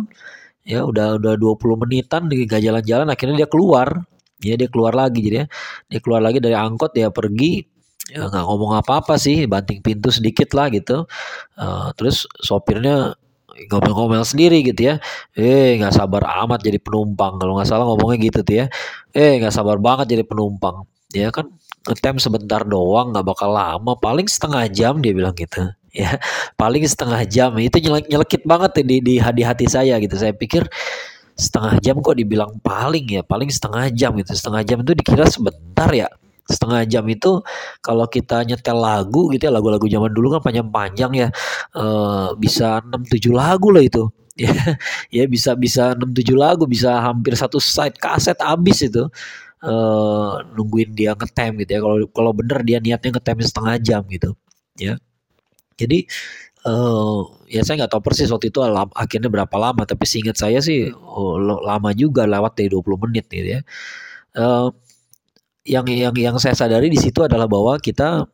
Ya 0.69 0.85
udah 0.85 1.17
udah 1.17 1.35
20 1.41 1.83
menitan 1.89 2.29
nggak 2.29 2.61
jalan-jalan 2.61 3.09
akhirnya 3.09 3.45
dia 3.45 3.49
keluar 3.49 4.05
ya 4.41 4.55
dia 4.57 4.69
keluar 4.73 4.97
lagi 4.97 5.21
jadi 5.25 5.45
ya. 5.45 5.47
Dia 5.93 6.01
keluar 6.05 6.21
lagi 6.25 6.39
dari 6.43 6.57
angkot 6.57 6.97
dia 6.97 7.13
pergi. 7.13 7.65
Ya 8.11 8.27
nggak 8.27 8.43
ngomong 8.43 8.75
apa-apa 8.83 9.15
sih 9.21 9.47
banting 9.47 9.85
pintu 9.87 10.11
sedikit 10.11 10.51
lah 10.59 10.67
gitu. 10.75 11.07
Uh, 11.55 11.95
terus 11.95 12.27
sopirnya 12.43 13.15
ngomel-ngomel 13.71 14.25
sendiri 14.25 14.65
gitu 14.65 14.95
ya. 14.95 14.95
Eh 15.37 15.77
nggak 15.79 15.95
sabar 15.95 16.27
amat 16.47 16.65
jadi 16.65 16.81
penumpang 16.81 17.37
kalau 17.39 17.59
nggak 17.59 17.69
salah 17.69 17.85
ngomongnya 17.87 18.19
gitu 18.31 18.41
tuh 18.43 18.55
ya. 18.65 18.67
Eh 19.15 19.39
nggak 19.39 19.55
sabar 19.55 19.77
banget 19.79 20.17
jadi 20.17 20.25
penumpang. 20.27 20.89
Ya 21.15 21.29
kan 21.35 21.51
ngetem 21.87 22.17
sebentar 22.19 22.63
doang 22.65 23.13
nggak 23.15 23.27
bakal 23.27 23.51
lama 23.53 23.93
paling 23.99 24.27
setengah 24.27 24.67
jam 24.71 24.99
dia 25.05 25.13
bilang 25.13 25.37
gitu. 25.37 25.71
Ya 25.91 26.19
paling 26.55 26.87
setengah 26.87 27.23
jam. 27.27 27.55
Itu 27.59 27.83
nyelek 27.83 28.07
nyelekit 28.09 28.43
banget 28.47 28.81
di 28.87 29.03
di 29.03 29.15
hati 29.19 29.43
hati 29.43 29.67
saya 29.67 29.99
gitu. 29.99 30.15
Saya 30.17 30.33
pikir 30.35 30.67
setengah 31.41 31.81
jam 31.81 31.97
kok 32.05 32.17
dibilang 32.21 32.61
paling 32.61 33.07
ya 33.09 33.23
paling 33.25 33.49
setengah 33.49 33.89
jam 33.97 34.13
gitu. 34.21 34.37
Setengah 34.37 34.63
jam 34.69 34.79
itu 34.85 34.93
dikira 34.93 35.25
sebentar 35.25 35.89
ya. 35.89 36.09
Setengah 36.45 36.85
jam 36.85 37.05
itu 37.09 37.41
kalau 37.81 38.05
kita 38.11 38.45
nyetel 38.45 38.77
lagu 38.77 39.33
gitu 39.33 39.49
ya 39.49 39.53
lagu-lagu 39.55 39.87
zaman 39.89 40.11
dulu 40.13 40.37
kan 40.37 40.43
panjang-panjang 40.45 41.13
ya 41.15 41.29
e, 41.73 41.85
bisa 42.37 42.85
6 42.85 43.09
7 43.09 43.33
lagu 43.33 43.73
lah 43.73 43.85
itu. 43.85 44.05
Ya 44.41 44.57
ya 45.13 45.25
bisa 45.29 45.53
bisa 45.53 45.93
6 45.93 46.17
7 46.17 46.33
lagu 46.33 46.65
bisa 46.65 46.97
hampir 46.97 47.37
satu 47.37 47.61
side 47.61 47.97
kaset 47.97 48.37
habis 48.41 48.85
itu. 48.85 49.09
E, 49.65 49.75
nungguin 50.57 50.93
dia 50.93 51.17
ngetem 51.17 51.57
gitu 51.65 51.71
ya. 51.77 51.81
Kalau 51.81 51.97
kalau 52.13 52.33
bener 52.37 52.59
dia 52.67 52.79
niatnya 52.83 53.17
ngetem 53.17 53.41
setengah 53.41 53.75
jam 53.81 54.03
gitu 54.09 54.37
ya. 54.77 54.97
Jadi 55.81 56.05
uh, 56.67 57.21
ya 57.49 57.63
saya 57.65 57.85
nggak 57.85 57.93
tahu 57.93 58.03
persis 58.05 58.29
waktu 58.33 58.53
itu 58.53 58.61
akhirnya 58.97 59.31
berapa 59.33 59.57
lama 59.57 59.83
tapi 59.89 60.05
seingat 60.05 60.37
saya 60.37 60.59
sih 60.61 60.93
oh, 60.93 61.37
lama 61.41 61.91
juga 61.97 62.25
lewat 62.29 62.59
dari 62.59 62.69
20 62.73 63.05
menit 63.09 63.25
gitu 63.31 63.49
ya. 63.59 63.61
Uh, 64.37 64.71
yang 65.69 65.85
yang 65.89 66.15
yang 66.17 66.37
saya 66.41 66.57
sadari 66.57 66.89
di 66.89 66.97
situ 66.97 67.21
adalah 67.21 67.45
bahwa 67.45 67.77
kita 67.79 68.25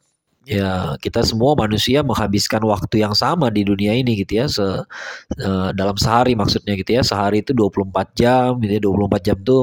ya 0.47 0.95
kita 1.03 1.27
semua 1.27 1.59
manusia 1.59 2.07
menghabiskan 2.07 2.63
waktu 2.63 3.03
yang 3.03 3.19
sama 3.19 3.51
di 3.51 3.67
dunia 3.67 3.99
ini 3.99 4.15
gitu 4.23 4.33
ya 4.39 4.47
se, 4.47 4.63
uh, 4.63 5.71
dalam 5.75 5.97
sehari 5.99 6.39
maksudnya 6.39 6.79
gitu 6.79 6.97
ya. 6.99 7.03
Sehari 7.03 7.43
itu 7.43 7.51
24 7.57 8.15
jam 8.15 8.59
gitu 8.63 8.73
ya 8.79 8.83
24 8.83 9.27
jam 9.27 9.37
tuh 9.43 9.63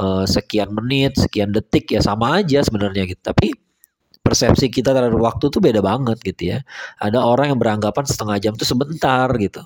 uh, 0.00 0.24
sekian 0.26 0.74
menit 0.74 1.14
sekian 1.18 1.54
detik 1.54 1.94
ya 1.94 2.00
sama 2.02 2.42
aja 2.42 2.62
sebenarnya 2.66 3.06
gitu. 3.06 3.22
Tapi 3.22 3.65
persepsi 4.26 4.66
kita 4.66 4.90
terhadap 4.90 5.14
waktu 5.22 5.46
tuh 5.46 5.62
beda 5.62 5.78
banget 5.78 6.18
gitu 6.26 6.56
ya. 6.56 6.58
Ada 6.98 7.22
orang 7.22 7.54
yang 7.54 7.58
beranggapan 7.62 8.02
setengah 8.02 8.36
jam 8.42 8.52
tuh 8.58 8.66
sebentar 8.66 9.30
gitu. 9.38 9.62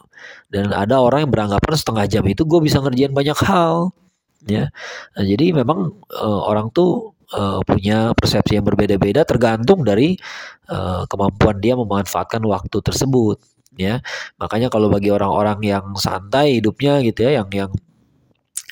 Dan 0.53 0.77
ada 0.77 1.01
orang 1.01 1.25
yang 1.29 1.33
beranggapan 1.33 1.73
setengah 1.73 2.05
jam 2.05 2.25
itu 2.29 2.45
gue 2.45 2.61
bisa 2.61 2.85
ngerjain 2.85 3.17
banyak 3.17 3.39
hal 3.49 3.97
ya. 4.45 4.69
Nah, 5.17 5.25
jadi 5.25 5.57
memang 5.57 5.97
uh, 6.13 6.41
orang 6.45 6.69
tuh 6.77 7.17
uh, 7.33 7.65
punya 7.65 8.13
persepsi 8.13 8.61
yang 8.61 8.67
berbeda-beda 8.69 9.25
tergantung 9.25 9.81
dari 9.81 10.21
uh, 10.69 11.09
kemampuan 11.09 11.59
dia 11.65 11.75
memanfaatkan 11.81 12.45
waktu 12.45 12.79
tersebut 12.85 13.41
ya. 13.81 14.05
Makanya 14.37 14.69
kalau 14.69 14.93
bagi 14.93 15.09
orang-orang 15.09 15.59
yang 15.65 15.85
santai 15.97 16.61
hidupnya 16.61 17.01
gitu 17.01 17.25
ya 17.29 17.43
yang 17.43 17.49
yang 17.53 17.73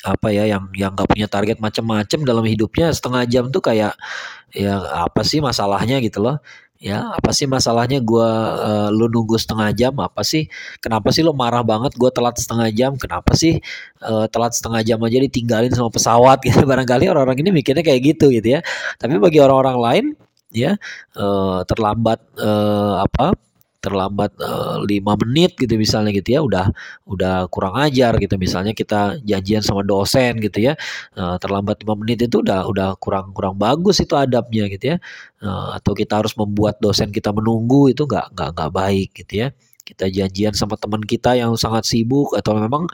apa 0.03 0.31
ya 0.31 0.47
yang 0.47 0.71
yang 0.75 0.95
nggak 0.95 1.09
punya 1.11 1.27
target 1.27 1.57
macam-macam 1.59 2.19
dalam 2.23 2.45
hidupnya 2.47 2.91
setengah 2.95 3.23
jam 3.27 3.43
tuh 3.51 3.59
kayak 3.59 3.93
ya 4.55 4.79
apa 5.05 5.21
sih 5.27 5.43
masalahnya 5.43 5.99
gitu 6.03 6.23
loh. 6.23 6.39
Ya 6.79 7.11
apa 7.11 7.35
sih 7.35 7.43
masalahnya 7.43 7.99
gue 7.99 8.29
uh, 8.63 8.87
lu 8.95 9.11
nunggu 9.11 9.35
setengah 9.35 9.75
jam? 9.75 9.91
Apa 9.99 10.23
sih 10.23 10.47
kenapa 10.79 11.11
sih 11.11 11.27
lu 11.27 11.35
marah 11.35 11.59
banget? 11.59 11.91
Gue 11.99 12.07
telat 12.07 12.39
setengah 12.39 12.71
jam. 12.71 12.95
Kenapa 12.95 13.35
sih 13.35 13.59
uh, 13.99 14.31
telat 14.31 14.55
setengah 14.55 14.79
jam 14.87 14.99
aja 15.03 15.19
ditinggalin 15.19 15.75
sama 15.75 15.91
pesawat? 15.91 16.39
Gitu 16.47 16.63
barangkali 16.63 17.11
orang-orang 17.11 17.43
ini 17.43 17.51
mikirnya 17.59 17.83
kayak 17.83 18.15
gitu 18.15 18.31
gitu 18.31 18.47
ya. 18.55 18.59
Tapi 18.95 19.19
bagi 19.19 19.43
orang-orang 19.43 19.77
lain 19.79 20.05
ya 20.55 20.79
uh, 21.19 21.61
terlambat 21.67 22.23
uh, 22.39 23.03
apa 23.03 23.35
terlambat 23.79 24.35
uh, 24.43 24.83
lima 24.83 25.15
menit 25.23 25.55
gitu 25.55 25.79
misalnya 25.79 26.11
gitu 26.11 26.35
ya 26.35 26.41
udah 26.43 26.65
udah 27.07 27.47
kurang 27.47 27.79
ajar 27.79 28.15
gitu. 28.19 28.35
Misalnya 28.35 28.75
kita 28.75 29.19
janjian 29.23 29.63
sama 29.63 29.81
dosen 29.87 30.39
gitu 30.43 30.59
ya 30.71 30.73
uh, 31.15 31.39
terlambat 31.39 31.83
lima 31.83 31.95
menit 31.95 32.27
itu 32.27 32.43
udah 32.43 32.67
udah 32.67 32.99
kurang 32.99 33.31
kurang 33.31 33.55
bagus 33.55 34.03
itu 34.03 34.13
adabnya 34.19 34.67
gitu 34.67 34.95
ya. 34.95 34.97
Uh, 35.39 35.79
atau 35.79 35.95
kita 35.95 36.19
harus 36.19 36.35
membuat 36.35 36.77
dosen 36.83 37.09
kita 37.15 37.31
menunggu 37.31 37.91
itu 37.91 38.03
nggak 38.03 38.35
nggak 38.35 38.49
nggak 38.55 38.71
baik 38.75 39.09
gitu 39.15 39.47
ya. 39.47 39.49
Kita 39.87 40.05
janjian 40.05 40.53
sama 40.53 40.77
teman 40.77 41.01
kita 41.01 41.33
yang 41.33 41.57
sangat 41.57 41.81
sibuk 41.89 42.37
atau 42.37 42.53
memang 42.61 42.85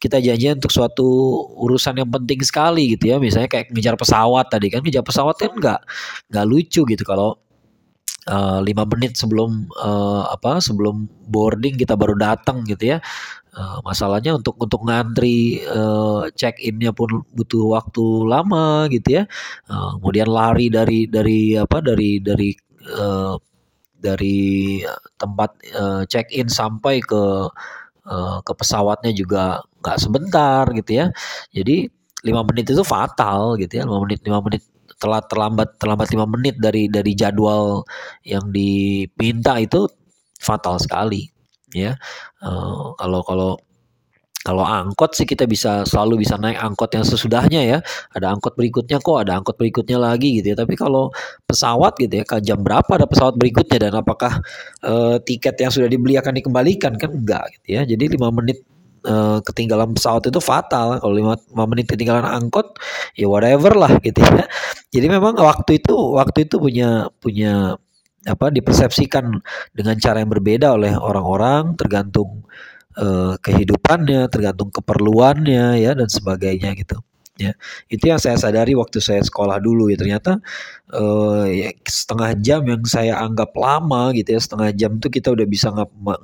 kita 0.00 0.16
janjian 0.16 0.56
untuk 0.56 0.72
suatu 0.72 1.04
urusan 1.60 2.00
yang 2.00 2.08
penting 2.08 2.40
sekali 2.40 2.96
gitu 2.96 3.12
ya. 3.12 3.16
Misalnya 3.20 3.50
kayak 3.52 3.74
ngejar 3.74 3.98
pesawat 4.00 4.48
tadi 4.48 4.72
kan 4.72 4.80
ngejar 4.80 5.04
pesawat 5.04 5.36
kan 5.36 5.52
nggak 5.52 5.80
nggak 6.32 6.46
lucu 6.48 6.86
gitu 6.88 7.04
kalau 7.04 7.36
uh, 8.28 8.60
menit 8.62 9.16
sebelum 9.16 9.66
uh, 9.80 10.28
apa 10.28 10.60
sebelum 10.60 11.08
boarding 11.32 11.80
kita 11.80 11.96
baru 11.96 12.14
datang 12.14 12.62
gitu 12.68 12.96
ya. 12.96 12.98
Uh, 13.58 13.82
masalahnya 13.82 14.38
untuk 14.38 14.54
untuk 14.62 14.86
ngantri 14.86 15.58
uh, 15.66 16.30
check 16.38 16.62
innya 16.62 16.94
pun 16.94 17.26
butuh 17.34 17.74
waktu 17.74 18.04
lama 18.28 18.86
gitu 18.92 19.18
ya. 19.18 19.24
Uh, 19.66 19.98
kemudian 19.98 20.28
lari 20.30 20.70
dari 20.70 21.08
dari 21.10 21.58
apa 21.58 21.82
dari 21.82 22.22
dari 22.22 22.54
uh, 22.94 23.34
dari 23.98 24.78
tempat 25.18 25.50
uh, 25.74 26.02
check 26.06 26.30
in 26.30 26.46
sampai 26.46 27.02
ke 27.02 27.50
uh, 28.06 28.38
ke 28.46 28.52
pesawatnya 28.54 29.10
juga 29.10 29.64
nggak 29.82 29.98
sebentar 29.98 30.64
gitu 30.78 30.92
ya. 31.02 31.06
Jadi 31.50 31.90
lima 32.26 32.42
menit 32.46 32.70
itu 32.70 32.84
fatal 32.86 33.58
gitu 33.58 33.82
ya. 33.82 33.82
Lima 33.88 33.98
menit 34.06 34.22
lima 34.22 34.38
menit 34.38 34.62
telat 34.98 35.24
terlambat 35.30 35.78
terlambat 35.78 36.10
lima 36.14 36.26
menit 36.26 36.58
dari 36.58 36.90
dari 36.90 37.14
jadwal 37.14 37.86
yang 38.26 38.50
dipinta 38.50 39.58
itu 39.62 39.86
fatal 40.38 40.78
sekali 40.78 41.30
ya 41.74 41.94
uh, 42.42 42.94
kalau 42.98 43.22
kalau 43.22 43.50
kalau 44.48 44.64
angkot 44.64 45.12
sih 45.12 45.28
kita 45.28 45.44
bisa 45.44 45.84
selalu 45.84 46.24
bisa 46.24 46.40
naik 46.40 46.56
angkot 46.56 46.88
yang 46.96 47.04
sesudahnya 47.04 47.60
ya. 47.68 47.78
Ada 48.16 48.32
angkot 48.32 48.56
berikutnya 48.56 48.96
kok, 48.96 49.20
ada 49.20 49.36
angkot 49.36 49.60
berikutnya 49.60 50.00
lagi 50.00 50.40
gitu 50.40 50.54
ya. 50.54 50.56
Tapi 50.56 50.72
kalau 50.72 51.12
pesawat 51.44 52.00
gitu 52.00 52.22
ya, 52.22 52.24
jam 52.40 52.64
berapa 52.64 52.88
ada 52.88 53.04
pesawat 53.04 53.36
berikutnya 53.36 53.90
dan 53.90 54.00
apakah 54.00 54.40
uh, 54.88 55.20
tiket 55.20 55.52
yang 55.60 55.68
sudah 55.68 55.92
dibeli 55.92 56.16
akan 56.16 56.32
dikembalikan 56.40 56.96
kan 56.96 57.12
enggak 57.12 57.44
gitu 57.60 57.76
ya. 57.76 57.82
Jadi 57.84 58.16
lima 58.16 58.32
menit 58.32 58.64
uh, 59.04 59.38
ketinggalan 59.44 59.94
pesawat 59.94 60.26
itu 60.30 60.40
fatal. 60.42 60.98
Kalau 60.98 61.14
lima, 61.14 61.34
menit 61.68 61.86
ketinggalan 61.90 62.26
angkot 62.26 62.78
ya 63.14 63.28
whatever 63.30 63.74
lah 63.76 63.92
gitu 64.02 64.18
ya. 64.18 64.46
Jadi 64.94 65.06
memang 65.06 65.36
waktu 65.38 65.78
itu 65.82 65.94
waktu 66.16 66.48
itu 66.48 66.56
punya 66.58 67.12
punya 67.22 67.76
apa 68.26 68.50
dipersepsikan 68.50 69.40
dengan 69.72 69.94
cara 70.00 70.20
yang 70.20 70.30
berbeda 70.32 70.74
oleh 70.74 70.92
orang-orang 70.96 71.78
tergantung 71.78 72.44
uh, 72.98 73.38
kehidupannya 73.40 74.26
tergantung 74.28 74.68
keperluannya 74.74 75.78
ya 75.80 75.92
dan 75.94 76.08
sebagainya 76.10 76.74
gitu 76.76 76.98
ya. 77.38 77.54
Itu 77.86 78.10
yang 78.10 78.20
saya 78.20 78.36
sadari 78.36 78.74
waktu 78.74 78.98
saya 78.98 79.22
sekolah 79.22 79.62
dulu 79.62 79.88
ya. 79.88 79.96
Ternyata 79.96 80.42
uh, 80.92 81.46
ya, 81.46 81.70
setengah 81.86 82.34
jam 82.42 82.60
yang 82.66 82.82
saya 82.84 83.16
anggap 83.22 83.54
lama 83.54 84.10
gitu 84.12 84.34
ya 84.36 84.40
setengah 84.42 84.70
jam 84.74 84.98
itu 84.98 85.08
kita 85.08 85.32
udah 85.32 85.46
bisa 85.46 85.70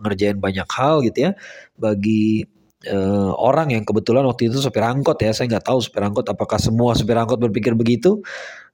ngerjain 0.02 0.38
banyak 0.42 0.66
hal 0.68 1.00
gitu 1.06 1.30
ya. 1.30 1.32
Bagi 1.78 2.44
uh, 2.90 3.32
orang 3.36 3.72
yang 3.72 3.84
kebetulan 3.86 4.24
waktu 4.28 4.52
itu 4.52 4.60
supir 4.60 4.84
angkot 4.84 5.18
ya 5.20 5.32
saya 5.32 5.48
nggak 5.50 5.64
tahu 5.66 5.78
supir 5.80 6.02
angkot 6.04 6.26
apakah 6.28 6.58
semua 6.60 6.92
supir 6.96 7.16
angkot 7.16 7.40
berpikir 7.40 7.72
begitu? 7.76 8.20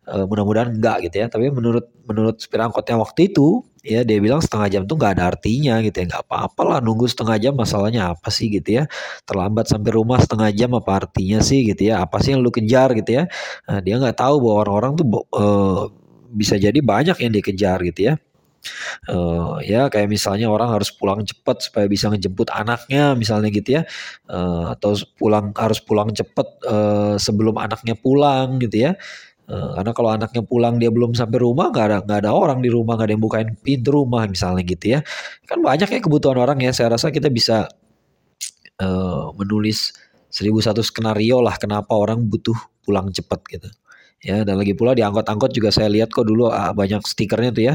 Uh, 0.08 0.24
mudah-mudahan 0.26 0.72
enggak 0.74 1.06
gitu 1.06 1.22
ya 1.22 1.26
tapi 1.28 1.52
menurut 1.52 1.86
menurut 2.08 2.40
supir 2.40 2.58
angkot 2.58 2.82
yang 2.88 2.98
waktu 3.04 3.30
itu 3.30 3.62
ya 3.84 4.00
dia 4.00 4.16
bilang 4.18 4.40
setengah 4.40 4.68
jam 4.72 4.82
tuh 4.88 4.96
nggak 4.96 5.12
ada 5.20 5.24
artinya 5.30 5.78
gitu 5.84 6.02
ya 6.02 6.04
nggak 6.08 6.24
apa-apa 6.24 6.62
lah 6.66 6.78
nunggu 6.80 7.04
setengah 7.04 7.36
jam 7.36 7.52
masalahnya 7.54 8.12
apa 8.16 8.28
sih 8.32 8.48
gitu 8.50 8.82
ya? 8.82 8.84
Terlambat 9.28 9.68
sampai 9.70 9.90
rumah 9.94 10.18
setengah 10.18 10.50
jam 10.56 10.70
apa 10.74 11.06
artinya 11.06 11.38
sih 11.44 11.62
gitu 11.68 11.92
ya? 11.92 12.02
Apa 12.02 12.18
sih 12.24 12.34
yang 12.34 12.40
lu 12.42 12.50
kejar 12.50 12.96
gitu 12.96 13.22
ya? 13.22 13.24
Nah, 13.68 13.78
dia 13.84 14.00
nggak 14.00 14.16
tahu 14.18 14.40
bahwa 14.42 14.56
orang-orang 14.66 14.92
tuh 14.98 15.06
uh, 15.36 15.92
bisa 16.30 16.56
jadi 16.56 16.78
banyak 16.78 17.16
yang 17.20 17.32
dikejar 17.34 17.82
gitu 17.86 18.14
ya 18.14 18.14
uh, 19.08 19.58
ya 19.64 19.88
kayak 19.88 20.08
misalnya 20.10 20.48
orang 20.52 20.70
harus 20.72 20.92
pulang 20.92 21.24
cepat 21.24 21.70
supaya 21.70 21.86
bisa 21.88 22.12
ngejemput 22.12 22.52
anaknya 22.52 23.16
misalnya 23.16 23.48
gitu 23.52 23.80
ya. 23.80 23.82
Uh, 24.28 24.72
atau 24.74 24.96
pulang 25.16 25.52
harus 25.56 25.80
pulang 25.80 26.10
cepat 26.12 26.48
uh, 26.66 27.14
sebelum 27.16 27.56
anaknya 27.56 27.96
pulang 27.96 28.60
gitu 28.60 28.90
ya. 28.90 28.92
Uh, 29.50 29.74
karena 29.74 29.90
kalau 29.90 30.10
anaknya 30.14 30.42
pulang 30.46 30.78
dia 30.78 30.94
belum 30.94 31.10
sampai 31.18 31.42
rumah 31.42 31.74
nggak 31.74 31.84
ada 31.90 31.98
nggak 32.06 32.18
ada 32.22 32.30
orang 32.30 32.62
di 32.62 32.70
rumah 32.70 32.94
nggak 32.94 33.08
ada 33.10 33.14
yang 33.18 33.24
bukain 33.24 33.48
pintu 33.58 33.90
rumah 33.90 34.22
misalnya 34.30 34.62
gitu 34.62 34.98
ya. 34.98 35.00
Kan 35.48 35.64
banyak 35.64 35.90
ya 35.90 35.98
kebutuhan 35.98 36.38
orang 36.38 36.58
ya. 36.62 36.70
Saya 36.70 36.94
rasa 36.94 37.10
kita 37.10 37.26
bisa 37.32 37.66
uh, 38.80 39.24
menulis 39.34 39.92
seribu 40.30 40.62
satu 40.62 40.80
skenario 40.80 41.42
lah 41.42 41.58
kenapa 41.58 41.90
orang 41.92 42.22
butuh 42.30 42.54
pulang 42.86 43.10
cepat 43.10 43.42
gitu 43.50 43.68
ya 44.20 44.44
dan 44.44 44.60
lagi 44.60 44.76
pula 44.76 44.92
di 44.92 45.00
angkot-angkot 45.00 45.50
juga 45.56 45.72
saya 45.72 45.88
lihat 45.88 46.12
kok 46.12 46.28
dulu 46.28 46.52
ah, 46.52 46.76
banyak 46.76 47.00
stikernya 47.04 47.50
tuh 47.56 47.64
ya. 47.72 47.74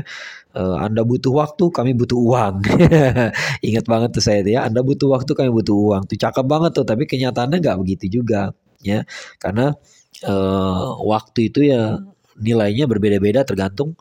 Uh, 0.55 0.79
Anda 0.79 1.03
butuh 1.03 1.35
waktu 1.35 1.67
kami 1.67 1.91
butuh 1.99 2.15
uang. 2.15 2.63
Ingat 3.67 3.85
banget 3.91 4.09
tuh 4.15 4.23
saya 4.23 4.39
tuh 4.39 4.55
ya 4.55 4.61
Anda 4.63 4.87
butuh 4.87 5.11
waktu 5.11 5.31
kami 5.35 5.51
butuh 5.51 5.75
uang. 5.75 6.01
Tuh 6.07 6.15
cakep 6.15 6.45
banget 6.47 6.71
tuh 6.79 6.85
tapi 6.87 7.03
kenyataannya 7.09 7.59
nggak 7.59 7.77
begitu 7.83 8.21
juga 8.21 8.55
ya. 8.79 9.03
Karena 9.35 9.75
uh, 10.23 10.87
waktu 11.03 11.51
itu 11.51 11.67
ya 11.67 11.99
nilainya 12.39 12.87
berbeda-beda 12.87 13.43
tergantung 13.43 13.99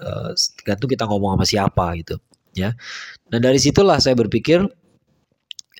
uh, 0.00 0.36
tergantung 0.60 0.88
kita 0.92 1.08
ngomong 1.08 1.40
sama 1.40 1.46
siapa 1.48 1.86
gitu 1.96 2.20
ya. 2.52 2.76
Dan 3.24 3.40
dari 3.40 3.56
situlah 3.56 3.96
saya 3.96 4.12
berpikir 4.18 4.60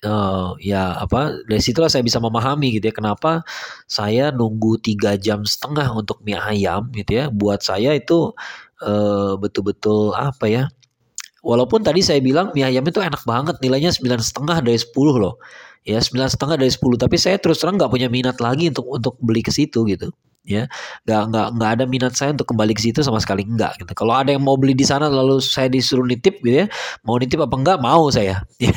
uh, 0.03 0.57
ya 0.59 0.99
apa 0.99 1.39
dari 1.47 1.61
situlah 1.63 1.87
saya 1.87 2.03
bisa 2.03 2.19
memahami 2.19 2.75
gitu 2.75 2.91
ya 2.91 2.95
kenapa 2.95 3.45
saya 3.87 4.33
nunggu 4.35 4.81
tiga 4.83 5.15
jam 5.15 5.47
setengah 5.47 5.87
untuk 5.95 6.19
mie 6.27 6.35
ayam 6.35 6.91
gitu 6.91 7.23
ya. 7.23 7.25
Buat 7.31 7.63
saya 7.63 7.95
itu 7.95 8.35
uh, 8.83 9.33
betul-betul 9.39 10.11
apa 10.17 10.45
ya 10.49 10.63
walaupun 11.45 11.85
tadi 11.85 12.01
saya 12.03 12.19
bilang 12.19 12.51
mie 12.51 12.67
ayam 12.67 12.83
itu 12.83 12.99
enak 12.99 13.23
banget 13.23 13.55
nilainya 13.63 13.93
sembilan 13.93 14.19
setengah 14.19 14.57
dari 14.65 14.79
10 14.81 14.91
loh. 15.21 15.39
Ya 15.85 16.01
sembilan 16.01 16.27
setengah 16.33 16.57
dari 16.57 16.71
10 16.73 16.97
tapi 16.97 17.15
saya 17.21 17.37
terus 17.37 17.61
terang 17.61 17.77
nggak 17.77 17.93
punya 17.93 18.09
minat 18.09 18.41
lagi 18.41 18.73
untuk 18.73 18.89
untuk 18.89 19.13
beli 19.21 19.45
ke 19.45 19.53
situ 19.53 19.85
gitu 19.85 20.09
ya 20.45 20.69
nggak 21.09 21.21
nggak 21.33 21.47
nggak 21.57 21.69
ada 21.75 21.83
minat 21.89 22.13
saya 22.13 22.31
untuk 22.37 22.53
kembali 22.53 22.77
ke 22.77 22.81
situ 22.85 23.01
sama 23.01 23.17
sekali 23.17 23.41
enggak 23.43 23.81
gitu. 23.81 23.91
Kalau 23.97 24.13
ada 24.13 24.29
yang 24.29 24.45
mau 24.45 24.53
beli 24.55 24.77
di 24.77 24.85
sana 24.85 25.09
lalu 25.09 25.41
saya 25.41 25.67
disuruh 25.67 26.05
nitip 26.05 26.39
gitu 26.45 26.63
ya 26.63 26.67
mau 27.01 27.17
nitip 27.17 27.41
apa 27.41 27.55
enggak 27.57 27.77
mau 27.81 28.07
saya 28.13 28.45
ya. 28.61 28.73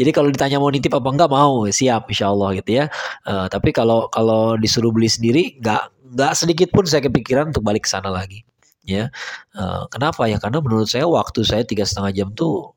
Jadi 0.00 0.10
kalau 0.10 0.32
ditanya 0.32 0.56
mau 0.56 0.72
nitip 0.72 0.92
apa 0.96 1.08
enggak 1.12 1.30
mau 1.30 1.68
siap 1.68 2.08
insya 2.08 2.32
Allah 2.32 2.56
gitu 2.56 2.70
ya. 2.80 2.84
Uh, 3.28 3.46
tapi 3.52 3.70
kalau 3.70 4.08
kalau 4.08 4.56
disuruh 4.56 4.90
beli 4.90 5.12
sendiri 5.12 5.60
nggak 5.60 5.92
nggak 6.16 6.32
sedikit 6.34 6.68
pun 6.72 6.88
saya 6.88 7.04
kepikiran 7.06 7.52
untuk 7.54 7.62
balik 7.62 7.84
ke 7.84 7.90
sana 7.92 8.08
lagi 8.08 8.42
ya. 8.88 9.12
Uh, 9.52 9.84
kenapa? 9.92 10.24
Ya 10.26 10.40
karena 10.40 10.58
menurut 10.64 10.88
saya 10.88 11.04
waktu 11.04 11.44
saya 11.44 11.62
tiga 11.68 11.84
setengah 11.84 12.12
jam 12.16 12.28
tuh 12.32 12.72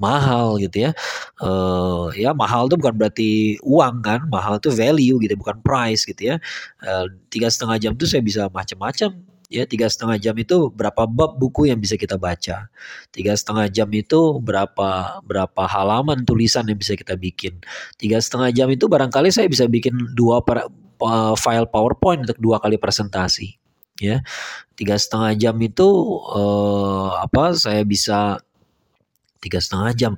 mahal 0.00 0.58
gitu 0.58 0.88
ya. 0.88 0.90
Uh, 1.38 2.10
ya 2.14 2.34
mahal 2.34 2.66
tuh 2.66 2.78
bukan 2.80 2.94
berarti 2.94 3.58
uang 3.62 4.02
kan, 4.02 4.20
mahal 4.30 4.58
tuh 4.58 4.74
value 4.74 5.18
gitu, 5.22 5.34
bukan 5.38 5.60
price 5.62 6.04
gitu 6.06 6.34
ya. 6.34 6.36
Tiga 7.30 7.48
setengah 7.50 7.76
jam 7.80 7.92
tuh 7.94 8.08
saya 8.10 8.22
bisa 8.22 8.46
macam-macam 8.50 9.14
ya 9.52 9.64
tiga 9.68 9.86
setengah 9.86 10.18
jam 10.18 10.34
itu 10.34 10.72
berapa 10.74 11.06
bab 11.06 11.38
buku 11.38 11.70
yang 11.70 11.78
bisa 11.78 11.94
kita 11.94 12.18
baca 12.18 12.66
tiga 13.14 13.32
setengah 13.36 13.70
jam 13.70 13.88
itu 13.94 14.40
berapa 14.40 15.20
berapa 15.22 15.62
halaman 15.68 16.26
tulisan 16.26 16.66
yang 16.66 16.74
bisa 16.74 16.96
kita 16.96 17.14
bikin 17.14 17.60
tiga 18.00 18.18
setengah 18.18 18.50
jam 18.50 18.68
itu 18.72 18.90
barangkali 18.90 19.30
saya 19.30 19.46
bisa 19.46 19.70
bikin 19.70 19.94
dua 20.18 20.40
per, 20.42 20.66
uh, 21.04 21.34
file 21.38 21.68
PowerPoint 21.70 22.26
untuk 22.26 22.38
dua 22.42 22.58
kali 22.58 22.80
presentasi 22.80 23.54
ya 24.02 24.24
tiga 24.74 24.98
setengah 24.98 25.38
jam 25.38 25.56
itu 25.62 25.86
uh, 26.34 27.22
apa 27.22 27.54
saya 27.54 27.86
bisa 27.86 28.42
tiga 29.44 29.60
setengah 29.60 29.92
jam. 29.92 30.12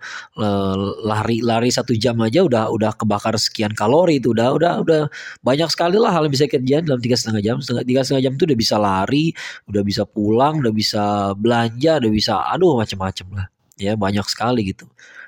Lari 1.02 1.42
lari 1.42 1.74
satu 1.74 1.98
jam 1.98 2.14
aja 2.22 2.46
udah 2.46 2.70
udah 2.70 2.94
kebakar 2.94 3.34
sekian 3.34 3.74
kalori 3.74 4.22
itu. 4.22 4.30
Udah 4.30 4.54
udah 4.54 4.72
udah 4.86 5.10
banyak 5.42 5.66
sekali 5.74 5.98
lah 5.98 6.14
hal 6.14 6.30
yang 6.30 6.34
bisa 6.38 6.46
kerjaan 6.46 6.86
dalam 6.86 7.02
tiga 7.02 7.18
setengah 7.18 7.42
jam. 7.42 7.56
Tiga 7.60 8.06
setengah 8.06 8.22
jam 8.30 8.32
itu 8.38 8.46
udah 8.46 8.58
bisa 8.58 8.76
lari 8.78 9.34
udah 9.66 9.82
bisa 9.82 10.06
pulang 10.06 10.62
udah 10.62 10.70
bisa 10.70 11.34
belanja 11.34 11.98
udah 11.98 12.12
bisa 12.14 12.34
aduh 12.54 12.78
macam-macam 12.78 13.26
lah. 13.42 13.46
Ya 13.74 13.98
banyak 13.98 14.24
sekali 14.30 14.70
gitu. 14.70 14.86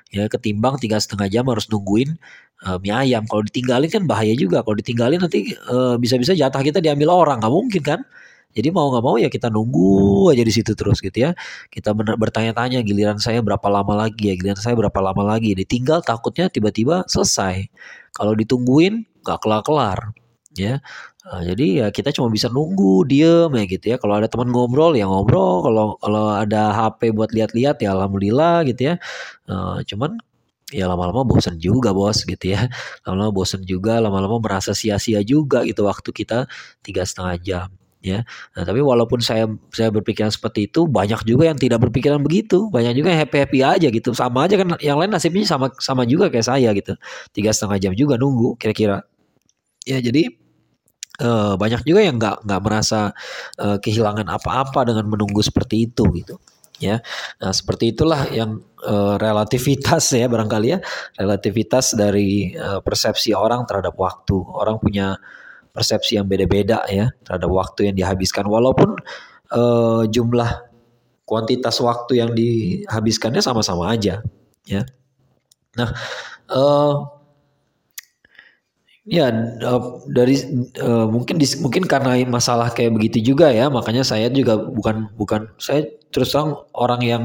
Ya 0.09 0.25
ketimbang 0.25 0.79
tiga 0.81 0.97
setengah 0.97 1.29
jam 1.29 1.45
harus 1.51 1.69
nungguin 1.69 2.17
uh, 2.65 2.81
mie 2.81 2.95
ayam. 2.95 3.29
Kalau 3.29 3.45
ditinggalin 3.45 3.89
kan 3.91 4.03
bahaya 4.09 4.33
juga. 4.33 4.65
Kalau 4.65 4.73
ditinggalin 4.79 5.21
nanti 5.21 5.53
uh, 5.69 5.99
bisa-bisa 6.01 6.33
jatah 6.33 6.63
kita 6.65 6.81
diambil 6.81 7.13
orang. 7.13 7.37
Nggak 7.43 7.53
mungkin 7.53 7.81
kan 7.85 8.01
jadi 8.49 8.73
mau 8.73 8.89
nggak 8.89 9.05
mau 9.05 9.15
ya 9.21 9.29
kita 9.29 9.53
nunggu 9.53 10.33
aja 10.33 10.41
di 10.41 10.49
situ 10.49 10.73
terus 10.73 10.99
gitu 11.05 11.29
ya. 11.29 11.37
Kita 11.69 11.93
bertanya-tanya 11.93 12.81
giliran 12.81 13.21
saya 13.21 13.45
berapa 13.45 13.63
lama 13.69 13.93
lagi 13.93 14.33
ya, 14.33 14.33
giliran 14.33 14.57
saya 14.57 14.73
berapa 14.73 14.99
lama 14.99 15.21
lagi. 15.21 15.53
Ditinggal 15.53 16.01
takutnya 16.01 16.49
tiba-tiba 16.49 17.05
selesai. 17.05 17.69
Kalau 18.17 18.33
ditungguin 18.33 19.05
nggak 19.21 19.39
kelar-kelar 19.45 20.17
ya. 20.57 20.81
Nah, 21.29 21.41
jadi 21.45 21.65
ya 21.85 21.87
kita 21.93 22.09
cuma 22.09 22.33
bisa 22.33 22.49
nunggu 22.49 23.05
diem 23.05 23.53
ya 23.53 23.63
gitu 23.69 23.85
ya. 23.93 23.97
Kalau 24.01 24.17
ada 24.17 24.25
teman 24.25 24.49
ngobrol 24.49 24.97
ya 24.97 25.05
ngobrol. 25.05 25.61
Kalau 25.61 25.85
kalau 26.01 26.25
ada 26.33 26.73
HP 26.73 27.13
buat 27.13 27.29
lihat-lihat 27.29 27.77
ya 27.85 27.93
alhamdulillah 27.93 28.65
gitu 28.65 28.81
ya. 28.91 28.95
Uh, 29.45 29.77
cuman 29.85 30.17
ya 30.73 30.85
lama-lama 30.89 31.25
bosan 31.25 31.57
juga 31.57 31.93
bos 31.97 32.21
gitu 32.29 32.53
ya 32.53 32.69
lama-lama 33.05 33.33
bosan 33.33 33.65
juga 33.65 33.97
lama-lama 33.97 34.37
merasa 34.37 34.77
sia-sia 34.77 35.25
juga 35.25 35.65
gitu 35.65 35.81
waktu 35.89 36.13
kita 36.13 36.45
tiga 36.85 37.01
setengah 37.09 37.35
jam 37.41 37.69
ya. 37.99 38.23
Nah, 38.55 38.63
tapi 38.63 38.79
walaupun 38.79 39.19
saya 39.19 39.47
saya 39.71 39.91
berpikiran 39.91 40.31
seperti 40.31 40.71
itu, 40.71 40.87
banyak 40.87 41.23
juga 41.27 41.51
yang 41.51 41.59
tidak 41.59 41.83
berpikiran 41.87 42.23
begitu. 42.23 42.71
Banyak 42.71 42.95
juga 42.95 43.11
yang 43.13 43.21
happy-happy 43.27 43.59
aja 43.63 43.87
gitu. 43.91 44.15
Sama 44.15 44.47
aja 44.47 44.55
kan 44.59 44.79
yang 44.79 44.99
lain 44.99 45.11
nasibnya 45.11 45.43
sama 45.47 45.71
sama 45.79 46.07
juga 46.07 46.31
kayak 46.31 46.47
saya 46.47 46.69
gitu. 46.75 46.95
Tiga 47.35 47.51
setengah 47.51 47.77
jam 47.89 47.93
juga 47.95 48.15
nunggu 48.15 48.55
kira-kira. 48.55 49.03
Ya 49.87 49.99
jadi 49.99 50.31
uh, 51.23 51.53
banyak 51.59 51.83
juga 51.83 52.01
yang 52.03 52.15
nggak 52.19 52.47
nggak 52.47 52.61
merasa 52.63 53.11
uh, 53.59 53.77
kehilangan 53.79 54.27
apa-apa 54.27 54.87
dengan 54.87 55.05
menunggu 55.07 55.43
seperti 55.43 55.91
itu 55.91 56.07
gitu. 56.15 56.39
Ya, 56.79 57.03
nah 57.43 57.51
seperti 57.51 57.91
itulah 57.91 58.31
yang 58.31 58.63
uh, 58.87 59.19
relativitas 59.19 60.15
ya 60.15 60.31
barangkali 60.31 60.67
ya 60.71 60.79
relativitas 61.19 61.91
dari 61.91 62.55
uh, 62.55 62.79
persepsi 62.79 63.35
orang 63.35 63.67
terhadap 63.67 63.99
waktu. 63.99 64.39
Orang 64.47 64.79
punya 64.79 65.19
persepsi 65.71 66.17
yang 66.17 66.25
beda-beda 66.25 66.83
ya 66.89 67.11
terhadap 67.23 67.49
waktu 67.49 67.91
yang 67.91 67.95
dihabiskan. 67.95 68.45
Walaupun 68.45 68.99
uh, 69.53 70.03
jumlah 70.09 70.69
kuantitas 71.29 71.77
waktu 71.81 72.25
yang 72.25 72.31
dihabiskannya 72.33 73.41
sama-sama 73.41 73.93
aja 73.93 74.25
ya. 74.65 74.81
Nah 75.77 75.89
uh, 76.49 77.19
ya 79.09 79.33
uh, 79.65 79.81
dari 80.05 80.37
uh, 80.81 81.09
mungkin 81.09 81.41
di, 81.41 81.45
mungkin 81.61 81.89
karena 81.89 82.17
masalah 82.29 82.69
kayak 82.69 82.93
begitu 82.93 83.33
juga 83.33 83.49
ya 83.49 83.65
makanya 83.69 84.05
saya 84.05 84.29
juga 84.29 84.57
bukan 84.57 85.09
bukan 85.17 85.49
saya 85.57 85.89
terus 86.13 86.29
terang 86.33 86.61
orang 86.77 87.01
yang 87.01 87.23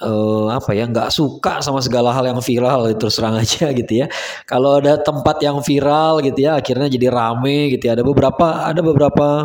uh, 0.00 0.48
apa 0.50 0.72
ya 0.72 0.88
nggak 0.88 1.12
suka 1.12 1.60
sama 1.60 1.78
segala 1.84 2.10
hal 2.16 2.24
yang 2.26 2.40
viral 2.40 2.88
terus 2.96 3.20
terang 3.20 3.36
aja 3.36 3.70
gitu 3.80 4.04
ya. 4.04 4.06
Kalau 4.48 4.80
ada 4.80 4.98
tempat 5.00 5.40
yang 5.44 5.60
viral 5.60 6.24
gitu 6.24 6.40
ya 6.48 6.58
akhirnya 6.58 6.88
jadi 6.88 7.08
rame 7.12 7.76
gitu 7.76 7.88
ya. 7.88 7.92
Ada 7.96 8.04
beberapa 8.04 8.46
ada 8.66 8.80
beberapa 8.80 9.44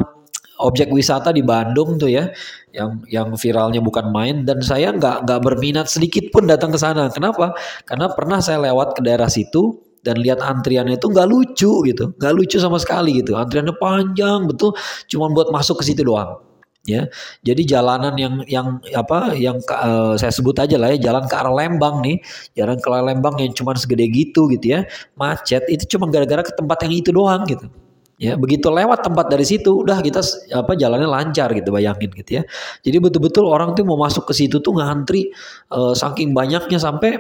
objek 0.56 0.88
wisata 0.96 1.36
di 1.36 1.44
Bandung 1.44 2.00
tuh 2.00 2.08
ya 2.08 2.32
yang 2.72 3.04
yang 3.12 3.36
viralnya 3.36 3.84
bukan 3.84 4.10
main. 4.10 4.48
Dan 4.48 4.64
saya 4.64 4.96
nggak 4.96 5.28
nggak 5.28 5.40
berminat 5.44 5.88
sedikit 5.92 6.32
pun 6.32 6.48
datang 6.48 6.72
ke 6.72 6.80
sana. 6.80 7.12
Kenapa? 7.12 7.54
Karena 7.84 8.10
pernah 8.12 8.40
saya 8.40 8.64
lewat 8.72 8.98
ke 8.98 9.02
daerah 9.04 9.28
situ 9.28 9.84
dan 10.06 10.22
lihat 10.22 10.40
antriannya 10.40 10.98
itu 11.02 11.08
nggak 11.12 11.28
lucu 11.28 11.72
gitu. 11.86 12.16
Nggak 12.16 12.34
lucu 12.34 12.58
sama 12.58 12.80
sekali 12.80 13.20
gitu. 13.20 13.36
Antriannya 13.36 13.76
panjang 13.76 14.48
betul. 14.48 14.72
Cuma 15.12 15.28
buat 15.32 15.52
masuk 15.52 15.84
ke 15.84 15.92
situ 15.92 16.08
doang 16.08 16.55
ya. 16.86 17.10
Jadi 17.42 17.66
jalanan 17.66 18.14
yang 18.16 18.46
yang 18.46 18.80
apa 18.94 19.34
yang 19.36 19.60
uh, 19.70 20.16
saya 20.16 20.32
sebut 20.32 20.56
aja 20.62 20.78
lah 20.78 20.94
ya 20.94 21.12
jalan 21.12 21.26
ke 21.26 21.36
arah 21.36 21.54
Lembang 21.54 22.06
nih, 22.06 22.22
jalan 22.56 22.78
ke 22.80 22.88
arah 22.88 23.06
Lembang 23.12 23.36
yang 23.42 23.52
cuma 23.58 23.74
segede 23.76 24.08
gitu 24.14 24.48
gitu 24.54 24.80
ya, 24.80 24.80
macet 25.18 25.66
itu 25.68 25.98
cuma 25.98 26.08
gara-gara 26.08 26.46
ke 26.46 26.54
tempat 26.54 26.78
yang 26.88 26.94
itu 26.94 27.10
doang 27.12 27.44
gitu. 27.50 27.68
Ya, 28.16 28.40
begitu 28.40 28.72
lewat 28.72 29.04
tempat 29.04 29.28
dari 29.28 29.44
situ 29.44 29.84
udah 29.84 30.00
kita 30.00 30.24
apa 30.56 30.72
jalannya 30.80 31.04
lancar 31.04 31.52
gitu 31.52 31.68
bayangin 31.76 32.16
gitu 32.16 32.40
ya. 32.40 32.44
Jadi 32.80 32.98
betul-betul 33.04 33.44
orang 33.44 33.76
tuh 33.76 33.84
mau 33.84 34.00
masuk 34.00 34.32
ke 34.32 34.34
situ 34.46 34.64
tuh 34.64 34.72
ngantri 34.72 35.36
uh, 35.76 35.92
saking 35.92 36.32
banyaknya 36.32 36.80
sampai 36.80 37.20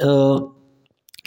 uh, 0.00 0.40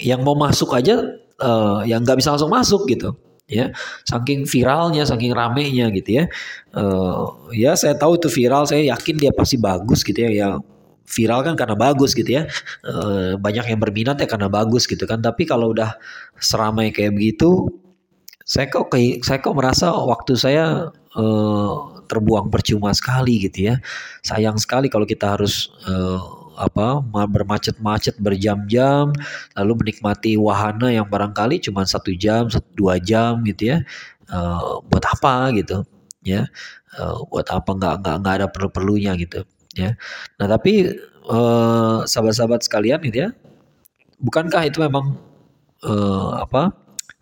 yang 0.02 0.26
mau 0.26 0.34
masuk 0.34 0.74
aja 0.74 1.06
uh, 1.38 1.86
yang 1.86 2.02
nggak 2.02 2.18
bisa 2.18 2.34
langsung 2.34 2.50
masuk 2.50 2.90
gitu 2.90 3.14
ya. 3.54 3.68
Saking 4.10 4.50
viralnya 4.50 5.06
saking 5.06 5.32
ramenya 5.32 5.94
gitu 5.94 6.24
ya. 6.24 6.24
Uh, 6.74 7.50
ya 7.54 7.78
saya 7.78 7.94
tahu 7.94 8.18
itu 8.18 8.28
viral 8.34 8.66
saya 8.66 8.82
yakin 8.90 9.16
dia 9.22 9.32
pasti 9.36 9.62
bagus 9.62 10.02
gitu 10.02 10.18
ya. 10.26 10.32
Ya 10.34 10.50
viral 11.04 11.46
kan 11.46 11.54
karena 11.54 11.76
bagus 11.78 12.18
gitu 12.18 12.42
ya. 12.42 12.50
Uh, 12.82 13.38
banyak 13.38 13.70
yang 13.70 13.80
berminat 13.80 14.18
ya 14.18 14.28
karena 14.28 14.50
bagus 14.50 14.90
gitu 14.90 15.06
kan. 15.06 15.22
Tapi 15.22 15.46
kalau 15.46 15.72
udah 15.72 15.96
seramai 16.42 16.90
kayak 16.90 17.14
begitu 17.16 17.70
saya 18.44 18.68
kok 18.68 18.92
saya 19.24 19.40
kok 19.40 19.56
merasa 19.56 19.96
waktu 19.96 20.36
saya 20.36 20.92
uh, 21.16 21.72
terbuang 22.12 22.52
percuma 22.52 22.92
sekali 22.92 23.40
gitu 23.48 23.72
ya. 23.72 23.76
Sayang 24.20 24.60
sekali 24.60 24.92
kalau 24.92 25.08
kita 25.08 25.40
harus 25.40 25.72
uh, 25.88 26.43
apa 26.58 27.02
bermacet-macet 27.06 28.18
berjam-jam 28.22 29.14
lalu 29.58 29.72
menikmati 29.80 30.38
wahana 30.38 30.94
yang 30.94 31.08
barangkali 31.10 31.62
cuma 31.64 31.86
satu 31.88 32.14
jam 32.14 32.48
dua 32.78 32.98
jam 33.02 33.42
gitu 33.48 33.76
ya. 33.76 33.78
Uh, 34.32 34.82
buat 34.88 35.04
apa 35.06 35.52
gitu 35.58 35.84
ya. 36.26 36.48
Uh, 36.94 37.26
buat 37.30 37.48
apa 37.50 37.70
nggak 37.74 37.96
nggak 38.06 38.16
nggak 38.22 38.36
ada 38.42 38.48
perlu-perlunya 38.50 39.14
gitu 39.18 39.46
ya. 39.74 39.98
Nah 40.38 40.48
tapi 40.48 40.94
uh, 41.28 42.06
sahabat-sahabat 42.06 42.66
sekalian 42.66 43.02
gitu 43.08 43.30
ya 43.30 43.32
bukankah 44.24 44.64
itu 44.64 44.80
memang 44.80 45.20
uh, 45.84 46.44
apa 46.44 46.72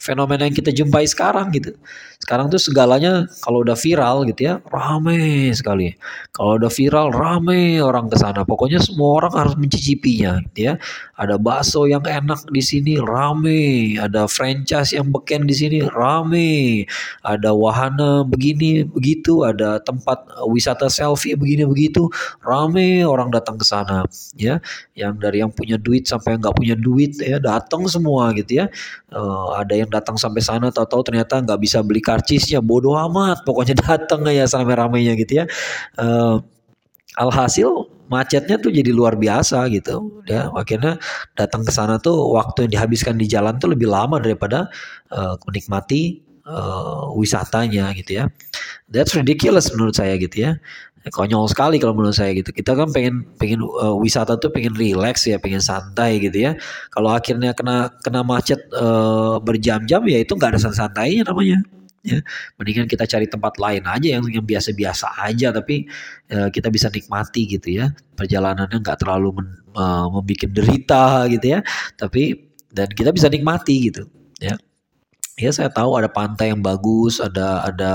fenomena 0.02 0.50
yang 0.50 0.58
kita 0.58 0.74
jumpai 0.74 1.06
sekarang 1.06 1.54
gitu. 1.54 1.78
Sekarang 2.18 2.50
tuh 2.50 2.58
segalanya 2.58 3.30
kalau 3.46 3.62
udah 3.62 3.78
viral 3.78 4.26
gitu 4.26 4.50
ya, 4.50 4.56
rame 4.74 5.54
sekali. 5.54 5.94
Kalau 6.34 6.58
udah 6.58 6.74
viral 6.74 7.14
rame 7.14 7.78
orang 7.78 8.10
ke 8.10 8.18
sana. 8.18 8.42
Pokoknya 8.42 8.82
semua 8.82 9.22
orang 9.22 9.34
harus 9.38 9.54
mencicipinya 9.58 10.42
gitu 10.50 10.74
ya. 10.74 10.82
Ada 11.22 11.38
bakso 11.38 11.86
yang 11.86 12.02
enak 12.02 12.50
di 12.50 12.62
sini 12.66 12.98
rame, 12.98 13.94
ada 14.02 14.26
franchise 14.26 14.98
yang 14.98 15.14
beken 15.14 15.46
di 15.46 15.54
sini 15.54 15.80
rame, 15.86 16.90
ada 17.22 17.54
wahana 17.54 18.26
begini 18.26 18.90
begitu, 18.90 19.46
ada 19.46 19.78
tempat 19.86 20.26
wisata 20.50 20.90
selfie 20.90 21.38
begini 21.38 21.70
begitu, 21.70 22.10
rame 22.42 23.06
orang 23.06 23.30
datang 23.30 23.62
ke 23.62 23.66
sana 23.66 24.02
ya. 24.34 24.58
Yang 24.98 25.14
dari 25.22 25.38
yang 25.46 25.54
punya 25.54 25.78
duit 25.78 26.10
sampai 26.10 26.38
yang 26.38 26.42
nggak 26.42 26.58
punya 26.58 26.76
duit 26.78 27.22
ya 27.22 27.38
datang 27.38 27.86
semua 27.86 28.34
gitu 28.34 28.66
ya. 28.66 28.66
Uh, 29.12 29.54
ada 29.62 29.76
yang 29.76 29.91
datang 29.92 30.16
sampai 30.16 30.40
sana 30.40 30.72
tahu-tahu 30.72 31.12
ternyata 31.12 31.44
nggak 31.44 31.60
bisa 31.60 31.84
beli 31.84 32.00
karcisnya. 32.00 32.64
Bodoh 32.64 32.96
amat 33.12 33.44
pokoknya 33.44 33.76
datang 33.86 34.24
ya 34.32 34.48
sampai 34.48 34.74
ramainya 34.80 35.14
gitu 35.20 35.44
ya. 35.44 35.46
Uh, 36.00 36.40
alhasil 37.20 37.92
macetnya 38.08 38.56
tuh 38.60 38.72
jadi 38.72 38.92
luar 38.96 39.20
biasa 39.20 39.68
gitu. 39.70 40.24
Ya 40.32 40.48
akhirnya 40.56 40.96
datang 41.36 41.68
ke 41.68 41.72
sana 41.76 42.00
tuh 42.00 42.16
waktu 42.32 42.68
yang 42.68 42.80
dihabiskan 42.80 43.20
di 43.20 43.28
jalan 43.28 43.60
tuh 43.60 43.76
lebih 43.76 43.92
lama 43.92 44.18
daripada 44.24 44.72
uh, 45.12 45.36
menikmati 45.48 46.24
uh, 46.48 47.12
wisatanya 47.20 47.92
gitu 48.00 48.24
ya. 48.24 48.26
That's 48.88 49.16
ridiculous 49.16 49.72
menurut 49.76 50.00
saya 50.00 50.16
gitu 50.16 50.48
ya 50.48 50.60
konyol 51.10 51.50
sekali 51.50 51.82
kalau 51.82 51.98
menurut 51.98 52.14
saya 52.14 52.38
gitu. 52.38 52.54
Kita 52.54 52.78
kan 52.78 52.94
pengen 52.94 53.26
pengen 53.42 53.66
uh, 53.66 53.98
wisata 53.98 54.38
tuh 54.38 54.54
pengen 54.54 54.78
relax 54.78 55.26
ya, 55.26 55.42
pengen 55.42 55.64
santai 55.64 56.22
gitu 56.22 56.38
ya. 56.38 56.52
Kalau 56.94 57.10
akhirnya 57.10 57.58
kena 57.58 57.90
kena 58.06 58.22
macet 58.22 58.62
uh, 58.78 59.42
berjam-jam 59.42 60.06
ya 60.06 60.22
itu 60.22 60.38
nggak 60.38 60.58
ada 60.58 60.60
santainya 60.62 61.26
namanya. 61.26 61.58
ya 62.02 62.18
mendingan 62.58 62.90
kita 62.90 63.06
cari 63.06 63.30
tempat 63.30 63.62
lain 63.62 63.86
aja 63.86 64.18
yang 64.18 64.26
yang 64.26 64.42
biasa-biasa 64.42 65.22
aja 65.22 65.54
tapi 65.54 65.86
uh, 66.34 66.50
kita 66.50 66.74
bisa 66.74 66.90
nikmati 66.90 67.46
gitu 67.46 67.78
ya 67.78 67.94
perjalanannya 68.18 68.82
nggak 68.82 69.06
terlalu 69.06 69.38
men, 69.38 69.48
uh, 69.78 70.10
membuat 70.10 70.50
derita 70.50 71.30
gitu 71.30 71.46
ya 71.46 71.60
tapi 72.02 72.50
dan 72.74 72.90
kita 72.90 73.14
bisa 73.14 73.30
nikmati 73.30 73.94
gitu 73.94 74.10
ya 74.42 74.58
ya 75.42 75.52
saya 75.52 75.70
tahu 75.74 75.98
ada 75.98 76.06
pantai 76.06 76.54
yang 76.54 76.62
bagus 76.62 77.18
ada 77.18 77.66
ada 77.66 77.92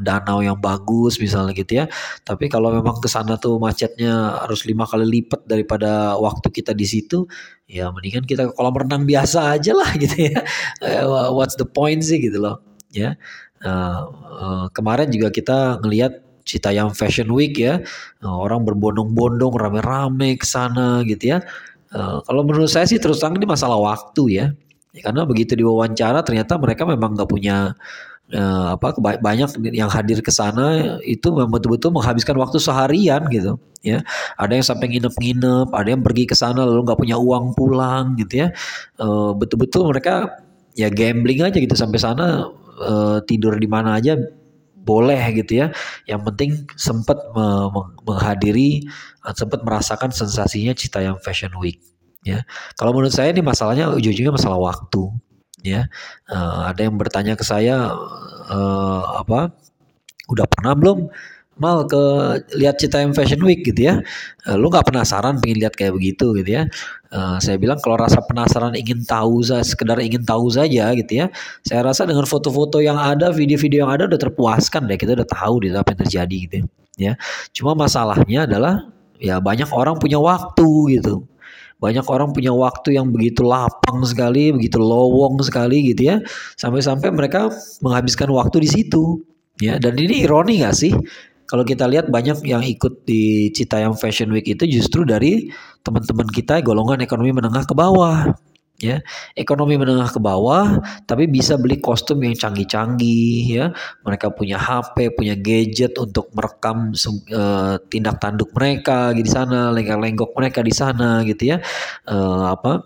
danau 0.00 0.40
yang 0.40 0.56
bagus 0.56 1.20
misalnya 1.20 1.52
gitu 1.52 1.84
ya 1.84 1.86
tapi 2.24 2.48
kalau 2.48 2.72
memang 2.72 2.96
ke 2.98 3.08
sana 3.12 3.36
tuh 3.36 3.60
macetnya 3.60 4.40
harus 4.40 4.64
lima 4.64 4.88
kali 4.88 5.04
lipat 5.04 5.44
daripada 5.44 6.16
waktu 6.16 6.48
kita 6.48 6.72
di 6.72 6.88
situ 6.88 7.28
ya 7.68 7.92
mendingan 7.92 8.24
kita 8.24 8.48
ke 8.48 8.52
kolam 8.56 8.72
renang 8.72 9.04
biasa 9.04 9.60
aja 9.60 9.76
lah 9.76 9.90
gitu 10.02 10.32
ya 10.32 10.40
what's 11.30 11.60
the 11.60 11.68
point 11.68 12.00
sih 12.00 12.16
gitu 12.16 12.40
loh 12.40 12.64
ya 12.90 13.14
uh, 13.60 14.72
kemarin 14.72 15.12
juga 15.12 15.28
kita 15.28 15.84
ngelihat 15.84 16.26
Citayam 16.46 16.94
Fashion 16.94 17.26
Week 17.34 17.58
ya, 17.58 17.82
orang 18.22 18.62
berbondong-bondong 18.62 19.58
rame-rame 19.58 20.38
ke 20.38 20.46
sana 20.46 21.02
gitu 21.02 21.34
ya. 21.34 21.38
Kalau 22.22 22.46
menurut 22.46 22.70
saya 22.70 22.86
sih 22.86 23.02
terus 23.02 23.18
terang 23.18 23.34
ini 23.34 23.50
masalah 23.50 23.74
waktu 23.82 24.22
ya. 24.30 24.46
Ya 24.96 25.12
karena 25.12 25.28
begitu 25.28 25.52
diwawancara 25.52 26.24
ternyata 26.24 26.56
mereka 26.56 26.88
memang 26.88 27.12
nggak 27.12 27.28
punya 27.28 27.76
uh, 28.32 28.74
apa 28.74 28.96
banyak 28.98 29.60
yang 29.70 29.92
hadir 29.92 30.18
ke 30.24 30.32
sana 30.32 30.98
itu 31.04 31.30
betul-betul 31.30 31.94
menghabiskan 31.94 32.34
waktu 32.40 32.58
seharian 32.58 33.28
gitu 33.30 33.60
ya. 33.84 34.02
Ada 34.40 34.58
yang 34.58 34.66
sampai 34.66 34.86
nginep-nginep 34.96 35.68
ada 35.70 35.88
yang 35.92 36.02
pergi 36.02 36.24
ke 36.26 36.34
sana 36.34 36.66
lalu 36.66 36.82
nggak 36.88 36.98
punya 36.98 37.16
uang 37.20 37.54
pulang 37.54 38.18
gitu 38.18 38.46
ya. 38.46 38.48
Uh, 38.98 39.36
betul-betul 39.36 39.86
mereka 39.86 40.42
ya 40.74 40.90
gambling 40.90 41.44
aja 41.46 41.56
gitu 41.56 41.76
sampai 41.76 41.98
sana 42.00 42.50
uh, 42.80 43.18
tidur 43.24 43.54
di 43.56 43.68
mana 43.70 44.00
aja 44.00 44.18
boleh 44.86 45.18
gitu 45.34 45.66
ya. 45.66 45.66
Yang 46.06 46.22
penting 46.32 46.50
sempat 46.78 47.18
me 47.34 47.70
menghadiri 48.06 48.86
eh, 49.26 49.34
sempat 49.34 49.62
merasakan 49.66 50.10
sensasinya 50.14 50.74
Citayam 50.74 51.18
Fashion 51.22 51.54
Week 51.58 51.78
ya. 52.26 52.42
Kalau 52.74 52.90
menurut 52.90 53.14
saya 53.14 53.30
ini 53.30 53.46
masalahnya 53.46 53.94
ujung-ujungnya 53.94 54.34
masalah 54.34 54.58
waktu 54.58 55.14
ya. 55.62 55.86
Uh, 56.26 56.66
ada 56.66 56.90
yang 56.90 56.98
bertanya 56.98 57.38
ke 57.38 57.46
saya 57.46 57.94
uh, 58.50 59.02
apa 59.22 59.54
udah 60.26 60.46
pernah 60.50 60.74
belum 60.74 61.06
mal 61.56 61.88
ke 61.88 62.02
lihat 62.60 62.76
Citayam 62.76 63.16
Fashion 63.16 63.40
Week 63.40 63.64
gitu 63.64 63.88
ya. 63.88 64.04
Uh, 64.44 64.60
lu 64.60 64.68
nggak 64.68 64.92
penasaran 64.92 65.40
pengen 65.40 65.64
lihat 65.64 65.74
kayak 65.78 65.96
begitu 65.96 66.36
gitu 66.36 66.50
ya. 66.62 66.68
Uh, 67.08 67.40
saya 67.40 67.56
bilang 67.56 67.80
kalau 67.80 67.96
rasa 67.96 68.20
penasaran 68.20 68.76
ingin 68.76 69.00
tahu 69.08 69.40
saja 69.40 69.64
sekedar 69.64 69.96
ingin 70.04 70.20
tahu 70.26 70.52
saja 70.52 70.92
gitu 70.92 71.12
ya. 71.24 71.26
Saya 71.64 71.80
rasa 71.86 72.04
dengan 72.04 72.28
foto-foto 72.28 72.84
yang 72.84 73.00
ada, 73.00 73.32
video-video 73.32 73.88
yang 73.88 73.92
ada 73.92 74.04
udah 74.04 74.20
terpuaskan 74.20 74.84
deh. 74.84 75.00
Kita 75.00 75.16
udah 75.16 75.28
tahu 75.28 75.64
di 75.64 75.72
apa 75.72 75.96
yang 75.96 76.00
terjadi 76.04 76.36
gitu 76.44 76.56
ya. 77.00 77.12
Cuma 77.56 77.72
masalahnya 77.72 78.44
adalah 78.44 78.92
ya 79.16 79.40
banyak 79.40 79.72
orang 79.72 79.96
punya 79.96 80.20
waktu 80.20 81.00
gitu. 81.00 81.24
Banyak 81.76 82.08
orang 82.08 82.32
punya 82.32 82.56
waktu 82.56 82.96
yang 82.96 83.12
begitu 83.12 83.44
lapang 83.44 84.00
sekali, 84.08 84.48
begitu 84.52 84.80
lowong 84.80 85.40
sekali 85.44 85.92
gitu 85.92 86.12
ya. 86.12 86.16
Sampai-sampai 86.56 87.12
mereka 87.12 87.52
menghabiskan 87.84 88.32
waktu 88.32 88.64
di 88.64 88.68
situ. 88.70 89.20
Ya, 89.56 89.80
dan 89.80 89.96
ini 89.96 90.24
ironi 90.24 90.60
gak 90.60 90.76
sih? 90.76 90.92
kalau 91.46 91.62
kita 91.62 91.86
lihat 91.86 92.10
banyak 92.10 92.42
yang 92.42 92.60
ikut 92.60 93.06
di 93.06 93.54
Citayam 93.54 93.94
Fashion 93.94 94.34
Week 94.34 94.44
itu 94.44 94.66
justru 94.66 95.06
dari 95.06 95.46
teman-teman 95.86 96.26
kita 96.26 96.58
golongan 96.60 97.06
ekonomi 97.06 97.30
menengah 97.30 97.62
ke 97.62 97.72
bawah 97.72 98.34
ya 98.76 99.00
ekonomi 99.32 99.80
menengah 99.80 100.12
ke 100.12 100.20
bawah 100.20 100.84
tapi 101.08 101.24
bisa 101.28 101.56
beli 101.56 101.80
kostum 101.80 102.20
yang 102.20 102.36
canggih-canggih 102.36 103.40
ya. 103.48 103.66
Mereka 104.04 104.32
punya 104.36 104.60
HP 104.60 105.16
punya 105.16 105.34
gadget 105.36 105.96
untuk 105.96 106.28
merekam 106.36 106.92
uh, 107.32 107.80
tindak 107.88 108.16
tanduk 108.20 108.52
mereka 108.52 109.16
di 109.16 109.24
sana 109.24 109.72
lenggak-lenggok 109.72 110.30
mereka 110.36 110.60
di 110.60 110.72
sana 110.72 111.24
gitu 111.24 111.56
ya. 111.56 111.56
Uh, 112.04 112.52
apa 112.52 112.84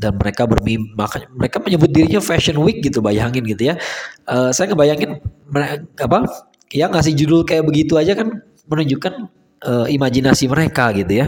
dan 0.00 0.16
mereka 0.16 0.48
bermimpi 0.48 0.96
mereka 1.36 1.60
menyebut 1.60 1.90
dirinya 1.92 2.22
fashion 2.24 2.56
week 2.64 2.80
gitu 2.80 3.04
bayangin 3.04 3.44
gitu 3.44 3.72
ya. 3.72 3.74
Uh, 4.28 4.52
saya 4.52 4.72
ngebayangin 4.72 5.20
mereka 5.50 5.84
apa 6.00 6.18
ya 6.70 6.86
ngasih 6.86 7.18
judul 7.18 7.42
kayak 7.42 7.66
begitu 7.66 7.98
aja 7.98 8.14
kan 8.14 8.40
menunjukkan 8.70 9.39
uh, 9.64 9.86
imajinasi 9.88 10.48
mereka 10.48 10.92
gitu 10.96 11.24
ya. 11.24 11.26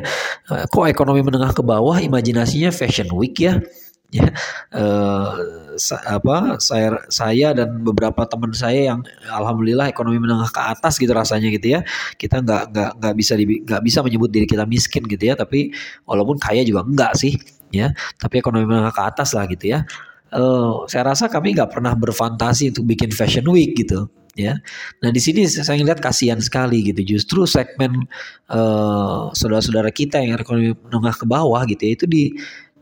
Uh, 0.49 0.65
kok 0.69 0.89
ekonomi 0.89 1.21
menengah 1.25 1.53
ke 1.53 1.63
bawah 1.65 2.01
imajinasinya 2.01 2.73
fashion 2.73 3.09
week 3.13 3.41
ya? 3.41 3.61
Ya, 4.13 4.29
uh, 4.77 5.33
sa 5.81 5.97
apa 6.05 6.61
saya 6.61 7.01
saya 7.09 7.57
dan 7.57 7.81
beberapa 7.81 8.29
teman 8.29 8.53
saya 8.53 8.93
yang 8.93 9.01
alhamdulillah 9.25 9.89
ekonomi 9.89 10.21
menengah 10.21 10.53
ke 10.53 10.61
atas 10.61 11.01
gitu 11.01 11.17
rasanya 11.17 11.49
gitu 11.49 11.73
ya. 11.73 11.81
Kita 12.21 12.45
nggak 12.45 12.77
nggak 12.77 12.91
nggak 13.01 13.15
bisa 13.17 13.41
nggak 13.41 13.81
bisa 13.81 14.05
menyebut 14.05 14.29
diri 14.29 14.45
kita 14.45 14.69
miskin 14.69 15.09
gitu 15.09 15.33
ya, 15.33 15.33
tapi 15.33 15.73
walaupun 16.05 16.37
kaya 16.37 16.61
juga 16.61 16.85
enggak 16.85 17.17
sih 17.17 17.41
ya. 17.73 17.89
Tapi 18.21 18.45
ekonomi 18.45 18.69
menengah 18.69 18.93
ke 18.93 19.01
atas 19.01 19.33
lah 19.33 19.49
gitu 19.49 19.73
ya. 19.73 19.89
Uh, 20.29 20.85
saya 20.93 21.09
rasa 21.09 21.33
kami 21.33 21.57
nggak 21.57 21.73
pernah 21.73 21.97
berfantasi 21.97 22.69
untuk 22.69 22.85
bikin 22.93 23.17
fashion 23.17 23.49
week 23.49 23.81
gitu 23.81 24.13
ya. 24.37 24.57
Nah 25.05 25.11
di 25.13 25.21
sini 25.21 25.45
saya 25.49 25.81
lihat 25.81 26.01
kasihan 26.01 26.41
sekali 26.41 26.93
gitu. 26.93 27.17
Justru 27.17 27.45
segmen 27.45 28.09
uh, 28.49 29.29
saudara-saudara 29.37 29.93
kita 29.93 30.21
yang 30.21 30.37
ekonomi 30.39 30.73
menengah 30.89 31.17
ke 31.17 31.27
bawah 31.29 31.63
gitu 31.69 31.83
ya 31.85 31.93
itu 31.97 32.07
di 32.09 32.23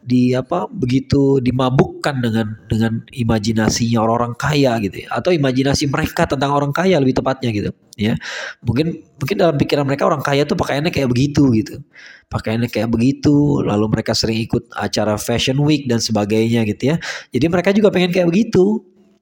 di 0.00 0.32
apa 0.32 0.64
begitu 0.72 1.44
dimabukkan 1.44 2.24
dengan 2.24 2.56
dengan 2.72 3.04
imajinasinya 3.12 4.00
orang-orang 4.00 4.34
kaya 4.40 4.80
gitu 4.80 5.04
ya. 5.04 5.08
Atau 5.12 5.36
imajinasi 5.36 5.92
mereka 5.92 6.24
tentang 6.24 6.56
orang 6.56 6.72
kaya 6.72 6.96
lebih 6.96 7.20
tepatnya 7.20 7.50
gitu 7.52 7.70
ya. 8.00 8.16
Mungkin 8.64 9.04
mungkin 9.20 9.36
dalam 9.36 9.56
pikiran 9.60 9.84
mereka 9.84 10.08
orang 10.08 10.24
kaya 10.24 10.48
tuh 10.48 10.56
pakaiannya 10.56 10.88
kayak 10.90 11.08
begitu 11.12 11.52
gitu. 11.52 11.84
Pakaiannya 12.32 12.72
kayak 12.72 12.88
begitu 12.88 13.60
lalu 13.60 13.86
mereka 13.92 14.16
sering 14.16 14.40
ikut 14.40 14.72
acara 14.72 15.20
fashion 15.20 15.60
week 15.60 15.84
dan 15.84 16.00
sebagainya 16.00 16.64
gitu 16.64 16.94
ya. 16.94 16.96
Jadi 17.36 17.46
mereka 17.52 17.70
juga 17.76 17.92
pengen 17.92 18.10
kayak 18.14 18.28
begitu 18.30 18.80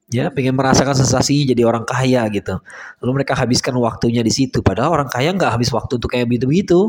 ya 0.09 0.33
pengen 0.33 0.57
merasakan 0.57 0.97
sensasi 0.97 1.45
jadi 1.45 1.65
orang 1.65 1.85
kaya 1.85 2.25
gitu. 2.33 2.57
Lalu 3.01 3.21
mereka 3.21 3.37
habiskan 3.37 3.77
waktunya 3.77 4.25
di 4.25 4.33
situ. 4.33 4.65
Padahal 4.65 5.01
orang 5.01 5.09
kaya 5.09 5.33
nggak 5.33 5.55
habis 5.57 5.69
waktu 5.69 6.01
untuk 6.01 6.09
kayak 6.09 6.25
begitu 6.25 6.45
begitu 6.49 6.79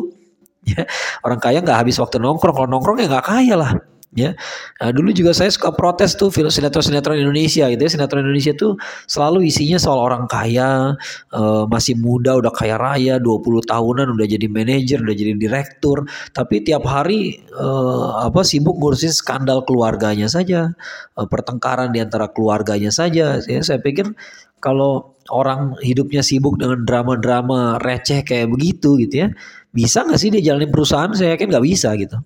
ya 0.70 0.85
orang 1.24 1.40
kaya 1.40 1.61
nggak 1.61 1.78
habis 1.85 1.96
waktu 2.00 2.16
nongkrong. 2.18 2.56
Kalau 2.56 2.68
nongkrong 2.68 2.96
ya 3.04 3.06
nggak 3.09 3.26
kaya 3.28 3.54
lah 3.56 3.72
ya. 4.14 4.34
Nah, 4.82 4.90
dulu 4.90 5.14
juga 5.14 5.30
saya 5.30 5.50
suka 5.50 5.70
protes 5.74 6.18
tuh 6.18 6.34
film 6.34 6.50
sinetron 6.50 6.82
sinetron 6.82 7.18
Indonesia 7.18 7.70
gitu 7.70 7.78
ya. 7.78 7.90
Sinetron 7.90 8.26
Indonesia 8.26 8.52
tuh 8.54 8.74
selalu 9.06 9.46
isinya 9.46 9.78
soal 9.78 9.98
orang 10.02 10.26
kaya 10.26 10.98
uh, 11.34 11.64
masih 11.70 11.94
muda 11.98 12.34
udah 12.38 12.50
kaya 12.50 12.74
raya 12.78 13.22
20 13.22 13.70
tahunan 13.70 14.06
udah 14.14 14.26
jadi 14.26 14.46
manajer 14.50 14.98
udah 15.02 15.14
jadi 15.14 15.32
direktur. 15.38 16.06
Tapi 16.34 16.66
tiap 16.66 16.82
hari 16.86 17.38
uh, 17.54 18.26
apa 18.26 18.42
sibuk 18.42 18.78
ngurusin 18.78 19.14
skandal 19.14 19.62
keluarganya 19.62 20.26
saja 20.26 20.74
uh, 21.14 21.26
pertengkaran 21.30 21.94
di 21.94 22.02
antara 22.02 22.30
keluarganya 22.30 22.90
saja. 22.90 23.38
Ya, 23.46 23.60
saya 23.62 23.78
pikir 23.78 24.10
kalau 24.58 25.14
orang 25.30 25.78
hidupnya 25.80 26.20
sibuk 26.26 26.58
dengan 26.58 26.82
drama-drama 26.84 27.78
receh 27.80 28.26
kayak 28.26 28.50
begitu 28.50 28.98
gitu 29.00 29.24
ya 29.24 29.28
bisa 29.70 30.02
nggak 30.02 30.18
sih 30.18 30.28
dia 30.34 30.42
jalanin 30.52 30.74
perusahaan? 30.74 31.14
Saya 31.14 31.38
yakin 31.38 31.46
nggak 31.54 31.64
bisa 31.64 31.94
gitu 31.94 32.18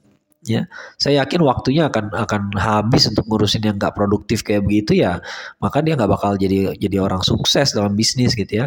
ya 0.44 0.68
saya 1.00 1.24
yakin 1.24 1.40
waktunya 1.40 1.88
akan 1.88 2.12
akan 2.12 2.42
habis 2.61 3.09
untuk 3.09 3.24
ngurusin 3.28 3.64
yang 3.64 3.76
nggak 3.80 3.96
produktif 3.96 4.44
kayak 4.44 4.64
begitu 4.64 5.00
ya 5.00 5.24
maka 5.59 5.80
dia 5.80 5.96
nggak 5.96 6.11
bakal 6.12 6.37
jadi 6.37 6.76
jadi 6.76 7.00
orang 7.00 7.24
sukses 7.24 7.72
dalam 7.72 7.96
bisnis 7.96 8.37
gitu 8.37 8.64
ya 8.64 8.66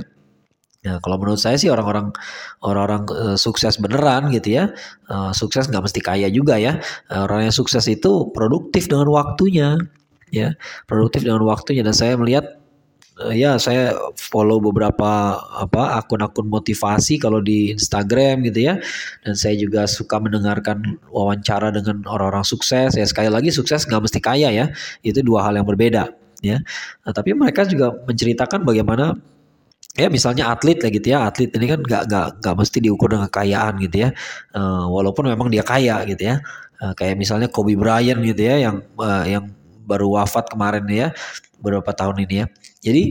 Ya, 0.86 1.04
kalau 1.04 1.18
menurut 1.20 1.42
saya 1.42 1.60
sih 1.60 1.68
orang-orang 1.68 2.14
orang-orang 2.64 3.04
uh, 3.12 3.36
sukses 3.36 3.76
beneran 3.82 4.32
gitu 4.32 4.56
ya, 4.62 4.72
uh, 5.12 5.34
sukses 5.36 5.68
nggak 5.68 5.84
mesti 5.84 6.00
kaya 6.00 6.30
juga 6.32 6.56
ya. 6.56 6.80
Uh, 7.12 7.28
orang 7.28 7.50
yang 7.50 7.56
sukses 7.56 7.84
itu 7.92 8.30
produktif 8.32 8.88
dengan 8.88 9.10
waktunya, 9.12 9.76
ya, 10.32 10.56
produktif 10.88 11.26
dengan 11.28 11.44
waktunya. 11.44 11.84
Dan 11.84 11.92
saya 11.92 12.14
melihat 12.16 12.57
uh, 13.22 13.34
ya 13.34 13.58
saya 13.58 13.94
follow 14.18 14.62
beberapa 14.62 15.38
apa 15.42 16.02
akun-akun 16.02 16.48
motivasi 16.50 17.18
kalau 17.18 17.42
di 17.42 17.74
Instagram 17.74 18.46
gitu 18.48 18.70
ya. 18.70 18.80
Dan 19.26 19.34
saya 19.34 19.58
juga 19.58 19.86
suka 19.90 20.22
mendengarkan 20.22 20.98
wawancara 21.10 21.74
dengan 21.74 22.06
orang-orang 22.06 22.46
sukses. 22.46 22.94
Ya 22.94 23.06
sekali 23.06 23.30
lagi 23.32 23.50
sukses 23.50 23.86
nggak 23.86 24.02
mesti 24.04 24.20
kaya 24.22 24.50
ya. 24.54 24.66
Itu 25.02 25.26
dua 25.26 25.46
hal 25.50 25.58
yang 25.58 25.68
berbeda 25.68 26.14
ya. 26.46 26.62
Nah, 27.06 27.12
tapi 27.14 27.34
mereka 27.34 27.66
juga 27.66 27.94
menceritakan 28.06 28.64
bagaimana 28.66 29.18
ya 29.98 30.08
misalnya 30.14 30.54
atlet 30.54 30.78
lah 30.82 30.92
gitu 30.94 31.08
ya. 31.10 31.26
Atlet 31.26 31.50
ini 31.58 31.66
kan 31.66 31.80
nggak 31.82 32.04
nggak 32.10 32.28
nggak 32.44 32.56
mesti 32.56 32.78
diukur 32.82 33.10
dengan 33.10 33.28
kekayaan 33.30 33.74
gitu 33.82 34.08
ya. 34.08 34.10
Uh, 34.54 34.86
walaupun 34.94 35.30
memang 35.30 35.50
dia 35.50 35.66
kaya 35.66 36.06
gitu 36.06 36.36
ya. 36.36 36.42
Uh, 36.78 36.94
kayak 36.94 37.18
misalnya 37.18 37.50
Kobe 37.50 37.74
Bryant 37.74 38.22
gitu 38.22 38.42
ya 38.46 38.70
yang 38.70 38.86
uh, 39.02 39.26
yang 39.26 39.50
baru 39.88 40.20
wafat 40.20 40.52
kemarin 40.52 40.84
ya 40.92 41.08
beberapa 41.62 41.92
tahun 41.94 42.26
ini 42.26 42.36
ya 42.44 42.48
jadi 42.82 43.04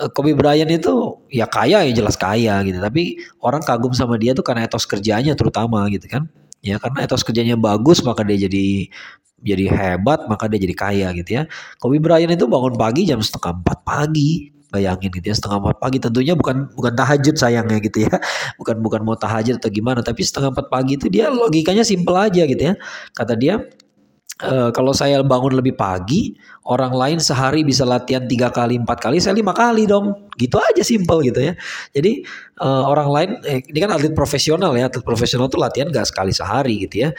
eh, 0.00 0.08
Kobe 0.14 0.32
Bryant 0.38 0.70
itu 0.70 1.20
ya 1.28 1.46
kaya 1.50 1.84
ya 1.86 1.92
jelas 1.92 2.16
kaya 2.16 2.62
gitu, 2.66 2.78
tapi 2.80 3.20
orang 3.44 3.62
kagum 3.64 3.92
sama 3.92 4.16
dia 4.16 4.32
tuh 4.32 4.44
karena 4.46 4.64
etos 4.66 4.86
kerjanya 4.88 5.34
terutama 5.36 5.84
gitu 5.92 6.06
kan. 6.08 6.26
Ya 6.60 6.76
karena 6.76 7.04
etos 7.08 7.24
kerjanya 7.24 7.56
bagus 7.56 8.04
maka 8.04 8.20
dia 8.20 8.36
jadi 8.48 8.88
jadi 9.40 9.64
hebat 9.72 10.28
maka 10.28 10.44
dia 10.52 10.60
jadi 10.60 10.74
kaya 10.76 11.08
gitu 11.16 11.30
ya. 11.40 11.42
Kobe 11.80 12.00
Bryant 12.00 12.32
itu 12.32 12.44
bangun 12.48 12.76
pagi 12.76 13.08
jam 13.08 13.20
setengah 13.20 13.60
empat 13.60 13.78
pagi 13.84 14.52
Bayangin 14.70 15.10
gitu 15.10 15.26
ya 15.26 15.34
setengah 15.34 15.58
empat 15.66 15.82
pagi 15.82 15.98
tentunya 15.98 16.38
bukan 16.38 16.70
bukan 16.78 16.94
tahajud 16.94 17.34
sayangnya 17.34 17.82
gitu 17.82 18.06
ya. 18.06 18.14
Bukan 18.60 18.78
bukan 18.78 19.02
mau 19.02 19.18
tahajud 19.18 19.58
atau 19.58 19.66
gimana 19.66 19.98
tapi 19.98 20.22
setengah 20.22 20.54
empat 20.54 20.70
pagi 20.70 20.94
itu 20.94 21.10
dia 21.10 21.26
logikanya 21.26 21.82
simple 21.82 22.14
aja 22.14 22.46
gitu 22.46 22.62
ya. 22.70 22.74
Kata 23.10 23.34
dia 23.34 23.58
e, 24.40 24.72
kalau 24.72 24.92
saya 24.96 25.20
bangun 25.20 25.56
lebih 25.60 25.76
pagi, 25.76 26.32
orang 26.68 26.92
lain 26.92 27.18
sehari 27.20 27.64
bisa 27.64 27.84
latihan 27.84 28.24
tiga 28.24 28.48
kali, 28.52 28.80
empat 28.80 28.98
kali, 29.00 29.20
saya 29.20 29.36
lima 29.36 29.52
kali 29.52 29.84
dong. 29.84 30.32
Gitu 30.40 30.56
aja 30.56 30.80
simple 30.80 31.20
gitu 31.28 31.40
ya. 31.40 31.52
Jadi 31.92 32.24
e, 32.56 32.66
orang 32.66 33.08
lain, 33.12 33.30
eh, 33.44 33.60
ini 33.64 33.78
kan 33.80 33.90
atlet 33.92 34.16
profesional 34.16 34.72
ya, 34.76 34.88
atlet 34.88 35.04
profesional 35.04 35.52
tuh 35.52 35.60
latihan 35.60 35.88
gak 35.92 36.08
sekali 36.08 36.32
sehari 36.32 36.88
gitu 36.88 37.08
ya. 37.08 37.10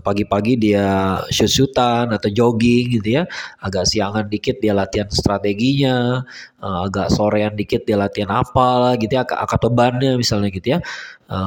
pagi 0.00 0.22
pagi-pagi 0.26 0.54
dia 0.60 1.18
shoot-shootan 1.32 2.12
atau 2.14 2.28
jogging 2.30 3.00
gitu 3.00 3.20
ya. 3.20 3.22
Agak 3.62 3.88
siangan 3.88 4.26
dikit 4.30 4.62
dia 4.62 4.72
latihan 4.76 5.08
strateginya, 5.10 6.22
e, 6.62 6.66
agak 6.66 7.10
sorean 7.10 7.54
dikit 7.58 7.82
dia 7.86 7.98
latihan 7.98 8.30
apa 8.30 8.94
gitu 9.00 9.18
ya, 9.18 9.26
angkat 9.26 9.60
bebannya 9.66 10.14
misalnya 10.20 10.50
gitu 10.54 10.76
ya. 10.76 10.78
E, 11.26 11.38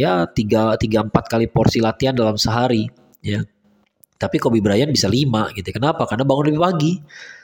ya 0.00 0.26
tiga 0.30 0.74
tiga 0.80 1.06
empat 1.06 1.30
kali 1.30 1.46
porsi 1.46 1.78
latihan 1.78 2.16
dalam 2.16 2.34
sehari 2.40 2.90
ya 3.22 3.42
tapi 4.16 4.40
Kobe 4.40 4.64
Bryant 4.64 4.88
bisa 4.88 5.06
lima 5.06 5.52
gitu. 5.52 5.68
Kenapa? 5.72 6.08
Karena 6.08 6.24
bangun 6.24 6.52
lebih 6.52 6.62
pagi. 6.64 6.92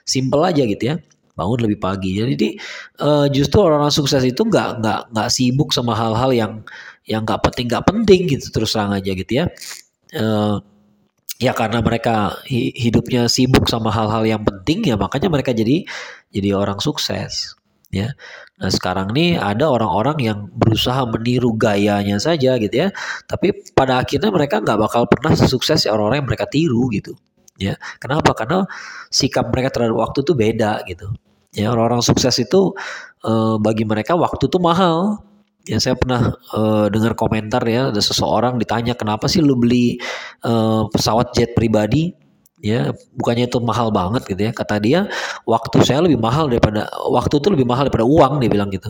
Simple 0.02 0.42
aja 0.42 0.62
gitu 0.64 0.82
ya. 0.82 0.96
Bangun 1.36 1.58
lebih 1.64 1.78
pagi. 1.80 2.16
Jadi 2.16 2.48
uh, 3.00 3.26
justru 3.28 3.64
orang-orang 3.64 3.92
sukses 3.92 4.24
itu 4.24 4.42
nggak 4.44 4.80
nggak 4.80 5.00
nggak 5.12 5.28
sibuk 5.32 5.70
sama 5.72 5.92
hal-hal 5.96 6.30
yang 6.32 6.52
yang 7.08 7.22
nggak 7.24 7.40
penting 7.44 7.66
nggak 7.68 7.84
penting 7.86 8.20
gitu 8.30 8.46
terus 8.52 8.72
terang 8.72 8.92
aja 8.92 9.12
gitu 9.12 9.32
ya. 9.32 9.44
Uh, 10.12 10.60
ya 11.40 11.52
karena 11.56 11.82
mereka 11.82 12.38
hidupnya 12.48 13.26
sibuk 13.26 13.66
sama 13.66 13.90
hal-hal 13.90 14.22
yang 14.22 14.42
penting 14.46 14.86
ya 14.86 14.94
makanya 14.94 15.26
mereka 15.32 15.50
jadi 15.50 15.84
jadi 16.32 16.56
orang 16.56 16.78
sukses 16.80 17.56
ya. 17.92 18.16
Nah 18.60 18.70
sekarang 18.70 19.10
nih 19.16 19.40
ada 19.40 19.68
orang-orang 19.72 20.18
yang 20.20 20.38
berusaha 20.52 21.08
meniru 21.08 21.56
gayanya 21.56 22.20
saja 22.20 22.60
gitu 22.60 22.74
ya, 22.74 22.88
tapi 23.24 23.52
pada 23.72 24.04
akhirnya 24.04 24.28
mereka 24.28 24.60
nggak 24.60 24.78
bakal 24.78 25.02
pernah 25.08 25.32
sesukses 25.32 25.88
orang-orang 25.88 26.22
yang 26.22 26.28
mereka 26.28 26.46
tiru 26.50 26.92
gitu. 26.92 27.16
Ya, 27.60 27.76
kenapa? 28.00 28.32
Karena 28.34 28.64
sikap 29.12 29.52
mereka 29.52 29.70
terhadap 29.70 29.96
waktu 30.00 30.24
itu 30.24 30.32
beda 30.34 30.82
gitu. 30.88 31.12
Ya 31.52 31.68
orang-orang 31.68 32.00
sukses 32.00 32.32
itu 32.40 32.72
eh, 33.24 33.56
bagi 33.60 33.84
mereka 33.84 34.16
waktu 34.16 34.48
itu 34.48 34.58
mahal. 34.60 35.20
Ya 35.62 35.78
saya 35.78 35.94
pernah 35.94 36.34
eh, 36.58 36.86
dengar 36.90 37.14
komentar 37.14 37.62
ya 37.68 37.92
ada 37.94 38.02
seseorang 38.02 38.58
ditanya 38.58 38.98
kenapa 38.98 39.30
sih 39.30 39.44
lu 39.44 39.54
beli 39.54 40.00
eh, 40.42 40.82
pesawat 40.90 41.36
jet 41.36 41.54
pribadi 41.54 42.21
ya 42.62 42.94
bukannya 43.18 43.50
itu 43.50 43.58
mahal 43.58 43.90
banget 43.90 44.22
gitu 44.30 44.40
ya. 44.48 44.52
Kata 44.54 44.78
dia 44.78 45.10
waktu 45.44 45.82
saya 45.82 46.06
lebih 46.06 46.22
mahal 46.22 46.46
daripada 46.46 46.86
waktu 47.10 47.42
itu 47.42 47.48
lebih 47.50 47.66
mahal 47.66 47.90
daripada 47.90 48.06
uang 48.06 48.38
dia 48.38 48.48
bilang 48.48 48.70
gitu. 48.70 48.88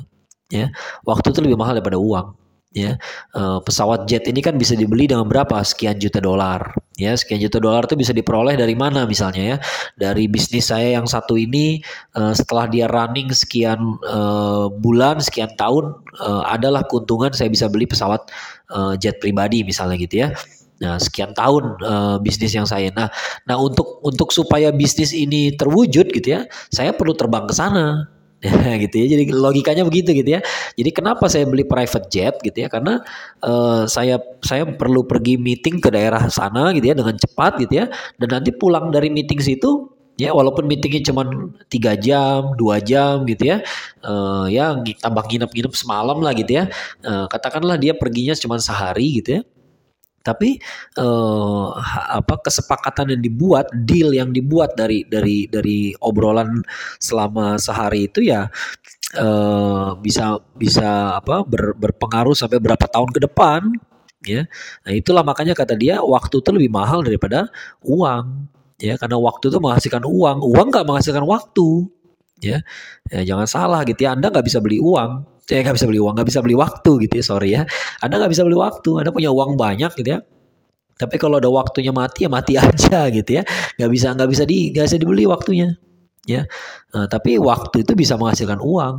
Ya 0.52 0.68
waktu 1.08 1.32
itu 1.32 1.40
lebih 1.40 1.56
mahal 1.56 1.80
daripada 1.80 1.96
uang. 1.96 2.36
Ya 2.72 2.96
uh, 3.36 3.60
pesawat 3.60 4.08
jet 4.08 4.24
ini 4.28 4.40
kan 4.40 4.56
bisa 4.56 4.72
dibeli 4.72 5.04
dengan 5.04 5.28
berapa? 5.28 5.60
Sekian 5.64 6.00
juta 6.00 6.20
dolar. 6.20 6.72
Ya 6.96 7.12
sekian 7.16 7.40
juta 7.40 7.60
dolar 7.60 7.84
itu 7.84 7.96
bisa 7.96 8.12
diperoleh 8.16 8.56
dari 8.56 8.72
mana 8.76 9.04
misalnya 9.08 9.44
ya? 9.44 9.56
Dari 9.96 10.24
bisnis 10.28 10.72
saya 10.72 10.96
yang 10.96 11.04
satu 11.04 11.36
ini 11.36 11.84
uh, 12.16 12.32
setelah 12.32 12.68
dia 12.68 12.88
running 12.88 13.28
sekian 13.32 14.00
uh, 14.08 14.72
bulan 14.72 15.20
sekian 15.20 15.52
tahun 15.56 15.96
adalah 16.44 16.84
keuntungan 16.88 17.32
saya 17.32 17.48
bisa 17.48 17.72
beli 17.72 17.88
pesawat 17.88 18.28
jet 19.00 19.16
pribadi 19.16 19.64
misalnya 19.64 19.96
gitu 19.96 20.28
ya 20.28 20.28
Nah, 20.82 20.98
sekian 20.98 21.30
tahun 21.30 21.78
uh, 21.78 22.16
bisnis 22.18 22.50
yang 22.58 22.66
saya. 22.66 22.90
Nah, 22.90 23.06
nah 23.46 23.56
untuk 23.62 24.02
untuk 24.02 24.34
supaya 24.34 24.74
bisnis 24.74 25.14
ini 25.14 25.54
terwujud 25.54 26.10
gitu 26.10 26.28
ya, 26.34 26.50
saya 26.74 26.90
perlu 26.90 27.14
terbang 27.14 27.46
ke 27.46 27.54
sana. 27.54 27.86
Ya, 28.42 28.74
gitu 28.74 28.98
ya. 28.98 29.06
Jadi 29.14 29.30
logikanya 29.30 29.86
begitu 29.86 30.10
gitu 30.18 30.34
ya. 30.34 30.42
Jadi 30.74 30.90
kenapa 30.90 31.30
saya 31.30 31.46
beli 31.46 31.62
private 31.62 32.10
jet 32.10 32.42
gitu 32.42 32.66
ya? 32.66 32.66
Karena 32.66 32.98
uh, 33.38 33.86
saya 33.86 34.18
saya 34.42 34.66
perlu 34.66 35.06
pergi 35.06 35.38
meeting 35.38 35.78
ke 35.78 35.94
daerah 35.94 36.26
sana 36.26 36.74
gitu 36.74 36.90
ya 36.90 36.98
dengan 36.98 37.14
cepat 37.14 37.62
gitu 37.62 37.86
ya. 37.86 37.86
Dan 38.18 38.34
nanti 38.34 38.50
pulang 38.50 38.90
dari 38.90 39.14
meeting 39.14 39.38
situ 39.38 39.94
ya 40.18 40.34
walaupun 40.34 40.68
meetingnya 40.68 41.08
cuma 41.08 41.24
tiga 41.72 41.96
jam 41.96 42.52
dua 42.58 42.82
jam 42.84 43.24
gitu 43.24 43.48
ya 43.48 43.64
uh, 44.04 44.44
ya 44.44 44.76
tambah 45.00 45.24
nginep-nginep 45.24 45.72
semalam 45.72 46.20
lah 46.20 46.36
gitu 46.36 46.60
ya 46.60 46.68
uh, 47.06 47.24
katakanlah 47.32 47.80
dia 47.80 47.96
perginya 47.96 48.36
cuma 48.36 48.60
sehari 48.60 49.22
gitu 49.22 49.40
ya 49.40 49.42
tapi 50.22 50.62
uh, 50.96 51.74
apa 52.14 52.38
kesepakatan 52.46 53.18
yang 53.18 53.22
dibuat, 53.22 53.66
deal 53.74 54.14
yang 54.14 54.30
dibuat 54.30 54.78
dari 54.78 55.04
dari 55.06 55.50
dari 55.50 55.92
obrolan 55.98 56.62
selama 57.02 57.58
sehari 57.58 58.06
itu 58.08 58.22
ya 58.24 58.46
uh, 59.18 59.98
bisa 59.98 60.38
bisa 60.54 61.18
apa 61.18 61.42
ber, 61.42 61.74
berpengaruh 61.76 62.32
sampai 62.38 62.62
berapa 62.62 62.86
tahun 62.86 63.10
ke 63.12 63.20
depan 63.28 63.60
ya. 64.24 64.46
Nah, 64.86 64.92
itulah 64.94 65.26
makanya 65.26 65.52
kata 65.58 65.74
dia 65.74 66.00
waktu 66.00 66.40
itu 66.40 66.50
lebih 66.54 66.70
mahal 66.70 67.02
daripada 67.02 67.50
uang 67.82 68.48
ya 68.82 68.98
karena 68.98 69.18
waktu 69.18 69.50
itu 69.50 69.58
menghasilkan 69.62 70.02
uang, 70.06 70.38
uang 70.42 70.66
nggak 70.70 70.86
menghasilkan 70.86 71.22
waktu 71.26 71.86
ya. 72.42 72.58
ya 73.10 73.20
jangan 73.22 73.46
salah 73.46 73.80
gitu 73.86 74.02
ya 74.02 74.14
Anda 74.14 74.30
nggak 74.30 74.46
bisa 74.46 74.58
beli 74.58 74.82
uang 74.82 75.31
saya 75.42 75.66
nggak 75.66 75.76
bisa 75.76 75.86
beli 75.90 76.00
uang, 76.00 76.14
nggak 76.14 76.28
bisa 76.30 76.40
beli 76.40 76.56
waktu 76.56 76.90
gitu 77.08 77.14
ya, 77.18 77.24
sorry 77.24 77.50
ya. 77.58 77.62
Anda 77.98 78.22
nggak 78.22 78.32
bisa 78.32 78.42
beli 78.46 78.58
waktu, 78.58 78.90
Anda 79.02 79.10
punya 79.10 79.30
uang 79.34 79.58
banyak 79.58 79.92
gitu 79.98 80.08
ya. 80.18 80.20
Tapi 80.94 81.16
kalau 81.18 81.42
ada 81.42 81.50
waktunya 81.50 81.90
mati 81.90 82.24
ya 82.26 82.30
mati 82.30 82.54
aja 82.62 83.10
gitu 83.10 83.30
ya. 83.30 83.42
Nggak 83.78 83.90
bisa 83.90 84.08
nggak 84.14 84.28
bisa 84.30 84.42
di 84.46 84.70
nggak 84.70 84.86
bisa 84.86 84.98
dibeli 85.02 85.24
waktunya, 85.26 85.74
ya. 86.26 86.46
Nah, 86.94 87.06
tapi 87.10 87.42
waktu 87.42 87.82
itu 87.82 87.92
bisa 87.98 88.14
menghasilkan 88.14 88.62
uang, 88.62 88.94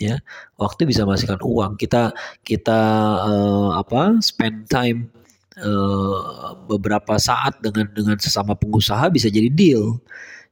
ya. 0.00 0.16
Waktu 0.56 0.88
bisa 0.88 1.04
menghasilkan 1.04 1.44
uang. 1.44 1.76
Kita 1.76 2.16
kita 2.40 2.80
uh, 3.20 3.70
apa 3.76 4.16
spend 4.24 4.72
time 4.72 5.12
uh, 5.60 6.56
beberapa 6.64 7.20
saat 7.20 7.60
dengan 7.60 7.92
dengan 7.92 8.16
sesama 8.16 8.56
pengusaha 8.56 9.12
bisa 9.12 9.28
jadi 9.28 9.52
deal, 9.52 10.00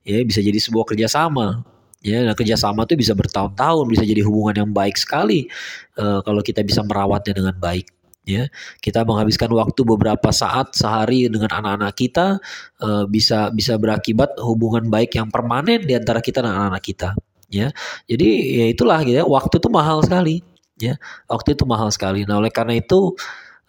ya 0.05 0.21
bisa 0.21 0.45
jadi 0.45 0.61
sebuah 0.61 0.85
kerjasama 0.85 1.74
Ya, 2.05 2.21
nah 2.21 2.37
kerjasama 2.37 2.85
itu 2.85 3.01
bisa 3.01 3.17
bertahun-tahun, 3.17 3.85
bisa 3.89 4.05
jadi 4.05 4.21
hubungan 4.21 4.53
yang 4.61 4.71
baik 4.77 5.01
sekali 5.01 5.49
uh, 5.97 6.21
kalau 6.21 6.45
kita 6.45 6.61
bisa 6.61 6.85
merawatnya 6.85 7.33
dengan 7.41 7.57
baik. 7.57 7.89
Ya, 8.25 8.49
kita 8.81 9.05
menghabiskan 9.05 9.53
waktu 9.53 9.85
beberapa 9.85 10.33
saat 10.33 10.73
sehari 10.77 11.29
dengan 11.29 11.49
anak-anak 11.53 11.93
kita 11.97 12.41
uh, 12.81 13.05
bisa 13.09 13.53
bisa 13.53 13.77
berakibat 13.81 14.37
hubungan 14.41 14.89
baik 14.89 15.17
yang 15.17 15.29
permanen 15.33 15.85
di 15.85 15.93
antara 15.97 16.21
kita 16.21 16.45
dan 16.45 16.53
anak-anak 16.53 16.85
kita. 16.85 17.09
Ya, 17.49 17.73
jadi 18.05 18.29
ya 18.65 18.67
itulah 18.73 19.01
gitu 19.05 19.25
ya, 19.25 19.27
waktu 19.29 19.57
itu 19.57 19.69
mahal 19.73 20.05
sekali. 20.05 20.45
Ya, 20.77 21.01
waktu 21.25 21.57
itu 21.57 21.65
mahal 21.65 21.89
sekali. 21.89 22.29
Nah, 22.29 22.37
oleh 22.37 22.53
karena 22.53 22.77
itu. 22.77 23.17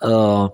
Uh, 0.04 0.52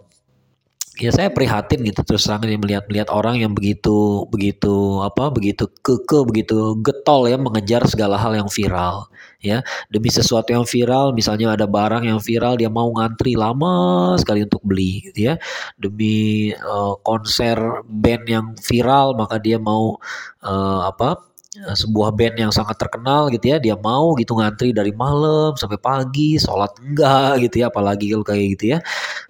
ya 1.02 1.10
saya 1.10 1.34
prihatin 1.34 1.82
gitu 1.82 2.06
terus 2.06 2.30
terang 2.30 2.46
melihat 2.46 2.86
melihat 2.86 3.10
orang 3.10 3.42
yang 3.42 3.52
begitu 3.58 4.30
begitu 4.30 5.02
apa 5.02 5.34
begitu 5.34 5.66
keke 5.82 6.24
begitu 6.30 6.78
getol 6.86 7.26
ya 7.26 7.42
mengejar 7.42 7.82
segala 7.90 8.22
hal 8.22 8.38
yang 8.38 8.48
viral 8.48 9.10
ya. 9.42 9.66
Demi 9.90 10.14
sesuatu 10.14 10.54
yang 10.54 10.64
viral 10.64 11.12
misalnya 11.18 11.58
ada 11.58 11.66
barang 11.66 12.06
yang 12.06 12.22
viral 12.22 12.56
dia 12.56 12.70
mau 12.70 12.88
ngantri 12.94 13.34
lama 13.34 14.16
sekali 14.22 14.46
untuk 14.46 14.62
beli 14.64 15.10
gitu 15.10 15.34
ya. 15.34 15.36
Demi 15.76 16.54
uh, 16.54 16.96
konser 17.02 17.58
band 17.90 18.24
yang 18.30 18.46
viral 18.62 19.18
maka 19.18 19.42
dia 19.42 19.58
mau 19.58 19.98
uh, 20.46 20.82
apa 20.88 21.31
sebuah 21.52 22.16
band 22.16 22.36
yang 22.40 22.52
sangat 22.56 22.80
terkenal 22.80 23.28
gitu 23.28 23.52
ya 23.52 23.58
dia 23.60 23.76
mau 23.76 24.16
gitu 24.16 24.40
ngantri 24.40 24.72
dari 24.72 24.96
malam 24.96 25.52
sampai 25.60 25.76
pagi 25.76 26.40
sholat 26.40 26.72
enggak 26.80 27.44
gitu 27.44 27.56
ya 27.64 27.66
apalagi 27.68 28.16
kalau 28.16 28.24
kayak 28.24 28.46
gitu 28.56 28.66
ya. 28.76 28.80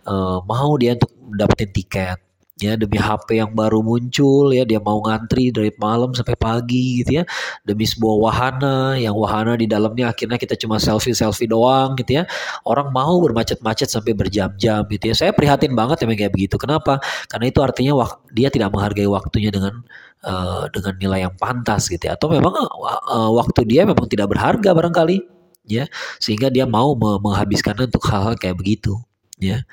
Uh, 0.06 0.38
mau 0.46 0.78
dia 0.78 0.94
untuk 0.94 1.10
dapetin 1.34 1.70
tiket 1.74 2.18
ya 2.62 2.78
demi 2.78 3.02
HP 3.02 3.42
yang 3.42 3.52
baru 3.58 3.82
muncul 3.82 4.54
ya 4.54 4.62
dia 4.62 4.78
mau 4.78 5.02
ngantri 5.02 5.50
dari 5.50 5.74
malam 5.82 6.14
sampai 6.14 6.38
pagi 6.38 7.02
gitu 7.02 7.22
ya 7.22 7.24
demi 7.66 7.90
sebuah 7.90 8.16
wahana 8.22 8.78
yang 9.02 9.18
wahana 9.18 9.58
di 9.58 9.66
dalamnya 9.66 10.14
akhirnya 10.14 10.38
kita 10.38 10.54
cuma 10.62 10.78
selfie 10.78 11.18
selfie 11.18 11.50
doang 11.50 11.98
gitu 11.98 12.22
ya. 12.22 12.24
Orang 12.70 12.94
mau 12.94 13.18
bermacet-macet 13.18 13.90
sampai 13.90 14.14
berjam-jam 14.14 14.86
gitu 14.94 15.10
ya. 15.10 15.16
Saya 15.18 15.32
prihatin 15.34 15.74
banget 15.74 16.06
ya 16.06 16.08
kayak 16.14 16.34
begitu. 16.38 16.56
Kenapa? 16.62 17.02
Karena 17.26 17.50
itu 17.50 17.60
artinya 17.66 17.98
dia 18.30 18.54
tidak 18.54 18.70
menghargai 18.70 19.10
waktunya 19.10 19.50
dengan 19.50 19.82
uh, 20.26 20.66
dengan 20.74 20.94
nilai 20.98 21.20
yang 21.30 21.36
pantas 21.38 21.90
gitu 21.92 22.08
ya. 22.10 22.18
atau 22.18 22.32
memang 22.32 22.54
uh, 22.54 23.30
waktu 23.36 23.66
dia 23.68 23.84
memang 23.86 24.08
tidak 24.08 24.32
berharga 24.32 24.74
barangkali 24.74 25.22
ya. 25.68 25.86
Sehingga 26.18 26.50
dia 26.50 26.66
mau 26.66 26.94
menghabiskannya 26.98 27.90
untuk 27.90 28.04
hal-hal 28.10 28.36
kayak 28.38 28.58
begitu 28.58 28.98
ya. 29.42 29.66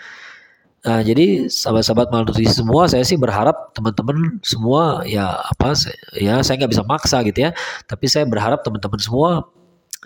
Nah, 0.89 1.05
jadi 1.05 1.51
sahabat-sahabat 1.53 2.09
malnutrisi 2.09 2.65
semua, 2.65 2.89
saya 2.89 3.05
sih 3.05 3.19
berharap 3.21 3.77
teman-teman 3.77 4.41
semua 4.41 5.05
ya 5.05 5.37
apa 5.37 5.77
ya 6.17 6.41
saya 6.41 6.65
nggak 6.65 6.73
bisa 6.73 6.85
maksa 6.87 7.21
gitu 7.29 7.45
ya, 7.45 7.51
tapi 7.85 8.09
saya 8.09 8.25
berharap 8.25 8.65
teman-teman 8.65 8.97
semua 8.97 9.31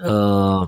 eh, 0.02 0.62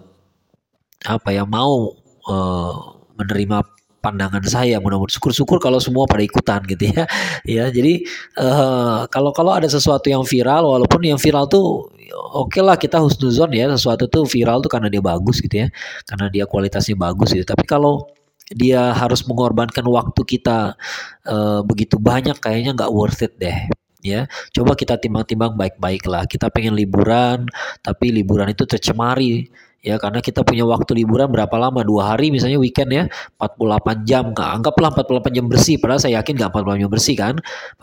apa 1.08 1.28
ya 1.34 1.42
mau 1.48 1.98
eh, 2.30 2.74
menerima 3.16 3.58
pandangan 4.04 4.44
saya 4.44 4.76
mudah-mudahan. 4.76 5.16
Syukur-syukur 5.16 5.56
kalau 5.56 5.80
semua 5.80 6.04
pada 6.04 6.20
ikutan 6.20 6.60
gitu 6.68 6.92
ya. 6.92 7.08
Ya 7.56 7.64
jadi 7.72 8.04
uh, 8.36 9.08
kalau 9.08 9.32
kalau 9.32 9.56
ada 9.56 9.64
sesuatu 9.64 10.12
yang 10.12 10.28
viral 10.28 10.68
walaupun 10.68 11.00
yang 11.04 11.16
viral 11.16 11.48
tuh 11.48 11.88
oke 12.36 12.52
okay 12.52 12.60
lah 12.60 12.76
kita 12.76 13.00
husnuzon 13.00 13.56
ya. 13.56 13.72
Sesuatu 13.72 14.04
tuh 14.12 14.28
viral 14.28 14.60
tuh 14.60 14.68
karena 14.68 14.92
dia 14.92 15.00
bagus 15.00 15.40
gitu 15.40 15.64
ya. 15.64 15.68
Karena 16.04 16.28
dia 16.28 16.44
kualitasnya 16.44 17.00
bagus 17.00 17.32
gitu. 17.32 17.48
Tapi 17.48 17.64
kalau 17.64 18.04
dia 18.52 18.92
harus 18.92 19.24
mengorbankan 19.24 19.88
waktu 19.88 20.20
kita 20.28 20.76
uh, 21.24 21.60
begitu 21.64 21.96
banyak 21.96 22.36
kayaknya 22.36 22.76
nggak 22.76 22.92
worth 22.92 23.24
it 23.24 23.32
deh. 23.40 23.56
Ya 24.04 24.28
coba 24.52 24.76
kita 24.76 25.00
timbang-timbang 25.00 25.56
baik-baik 25.56 26.04
lah. 26.04 26.28
Kita 26.28 26.52
pengen 26.52 26.76
liburan 26.76 27.48
tapi 27.80 28.12
liburan 28.12 28.52
itu 28.52 28.68
tercemari 28.68 29.48
ya 29.84 30.00
karena 30.00 30.24
kita 30.24 30.40
punya 30.40 30.64
waktu 30.64 31.04
liburan 31.04 31.28
berapa 31.28 31.52
lama? 31.60 31.84
Dua 31.84 32.16
hari 32.16 32.32
misalnya 32.32 32.56
weekend 32.56 32.90
ya. 32.90 33.04
48 33.36 34.08
jam. 34.08 34.32
Anggaplah 34.32 34.90
48 34.96 35.36
jam 35.36 35.44
bersih. 35.46 35.76
Padahal 35.76 36.00
saya 36.00 36.24
yakin 36.24 36.40
nggak 36.40 36.50
48 36.50 36.80
jam 36.80 36.90
bersih 36.90 37.14
kan? 37.20 37.34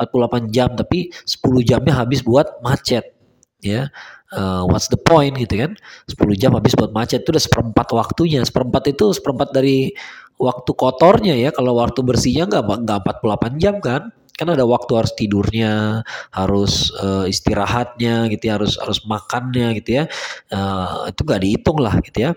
48 0.02 0.50
jam 0.50 0.70
tapi 0.74 1.14
10 1.30 1.70
jamnya 1.70 1.94
habis 1.94 2.26
buat 2.26 2.60
macet. 2.66 3.14
Ya 3.62 3.94
uh, 4.34 4.64
what's 4.68 4.90
the 4.90 5.00
point 5.00 5.36
gitu 5.38 5.60
kan? 5.60 5.78
10 6.10 6.42
jam 6.42 6.52
habis 6.58 6.74
buat 6.76 6.92
macet. 6.92 7.24
Itu 7.24 7.36
udah 7.36 7.44
seperempat 7.44 7.88
waktunya. 7.94 8.42
Seperempat 8.42 8.84
itu 8.90 9.14
seperempat 9.14 9.54
dari 9.54 9.94
waktu 10.40 10.72
kotornya 10.74 11.36
ya. 11.38 11.54
Kalau 11.54 11.78
waktu 11.78 12.02
bersihnya 12.02 12.50
nggak 12.50 12.64
nggak 12.88 13.00
48 13.22 13.62
jam 13.62 13.78
kan 13.84 14.10
kan 14.42 14.58
ada 14.58 14.66
waktu 14.66 14.90
harus 14.98 15.14
tidurnya 15.14 16.02
harus 16.34 16.90
uh, 16.98 17.30
istirahatnya 17.30 18.26
gitu 18.34 18.50
ya 18.50 18.58
harus 18.58 18.74
harus 18.82 19.06
makannya 19.06 19.78
gitu 19.78 20.02
ya. 20.02 20.04
Uh, 20.50 21.14
itu 21.14 21.22
nggak 21.22 21.42
dihitung 21.46 21.78
lah 21.78 22.02
gitu 22.02 22.18
ya. 22.26 22.32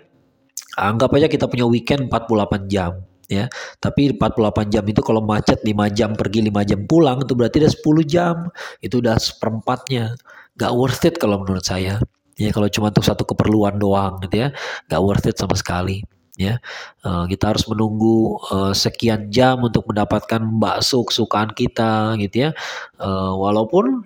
Anggap 0.76 1.16
aja 1.16 1.32
kita 1.32 1.48
punya 1.48 1.64
weekend 1.64 2.12
48 2.12 2.68
jam 2.68 3.00
ya. 3.32 3.48
Tapi 3.80 4.12
48 4.20 4.68
jam 4.68 4.84
itu 4.84 5.00
kalau 5.00 5.24
macet 5.24 5.64
5 5.64 5.72
jam 5.96 6.12
pergi 6.12 6.44
5 6.44 6.68
jam 6.68 6.80
pulang 6.84 7.24
itu 7.24 7.32
berarti 7.32 7.64
udah 7.64 7.72
10 7.72 8.04
jam. 8.04 8.36
Itu 8.84 9.00
udah 9.00 9.16
seperempatnya. 9.16 10.12
Nggak 10.60 10.72
worth 10.76 11.08
it 11.08 11.16
kalau 11.16 11.40
menurut 11.40 11.64
saya. 11.64 11.96
Ya 12.36 12.50
kalau 12.52 12.68
cuma 12.68 12.92
untuk 12.92 13.06
satu 13.06 13.24
keperluan 13.24 13.80
doang 13.80 14.20
gitu 14.20 14.44
ya. 14.44 14.48
Nggak 14.92 15.00
worth 15.00 15.26
it 15.32 15.40
sama 15.40 15.56
sekali 15.56 16.04
ya. 16.38 16.58
Uh, 17.06 17.24
kita 17.30 17.54
harus 17.54 17.64
menunggu 17.70 18.38
uh, 18.50 18.74
sekian 18.74 19.30
jam 19.30 19.62
untuk 19.62 19.86
mendapatkan 19.86 20.42
bakso 20.58 21.06
kesukaan 21.06 21.52
kita 21.54 22.18
gitu 22.18 22.48
ya. 22.48 22.50
Uh, 22.98 23.34
walaupun 23.38 24.02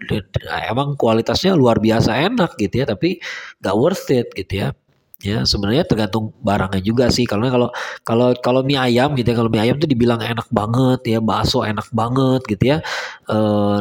emang 0.69 0.97
kualitasnya 0.99 1.57
luar 1.57 1.81
biasa 1.81 2.14
enak 2.29 2.57
gitu 2.61 2.85
ya 2.85 2.87
tapi 2.88 3.21
nggak 3.61 3.77
worth 3.77 4.09
it 4.12 4.29
gitu 4.37 4.67
ya 4.67 4.69
Ya, 5.18 5.42
sebenarnya 5.42 5.83
tergantung 5.83 6.31
barangnya 6.46 6.78
juga 6.78 7.11
sih. 7.11 7.26
Karena 7.26 7.50
kalau 7.50 7.74
kalau 8.07 8.31
kalau 8.38 8.61
mie 8.62 8.78
ayam 8.78 9.18
gitu 9.18 9.35
ya, 9.35 9.37
kalau 9.42 9.50
mie 9.50 9.59
ayam 9.66 9.74
tuh 9.83 9.90
dibilang 9.90 10.22
enak 10.22 10.46
banget 10.54 11.00
ya, 11.11 11.18
bakso 11.18 11.66
enak 11.66 11.90
banget 11.90 12.46
gitu 12.46 12.64
ya. 12.70 12.78
E, 13.26 13.38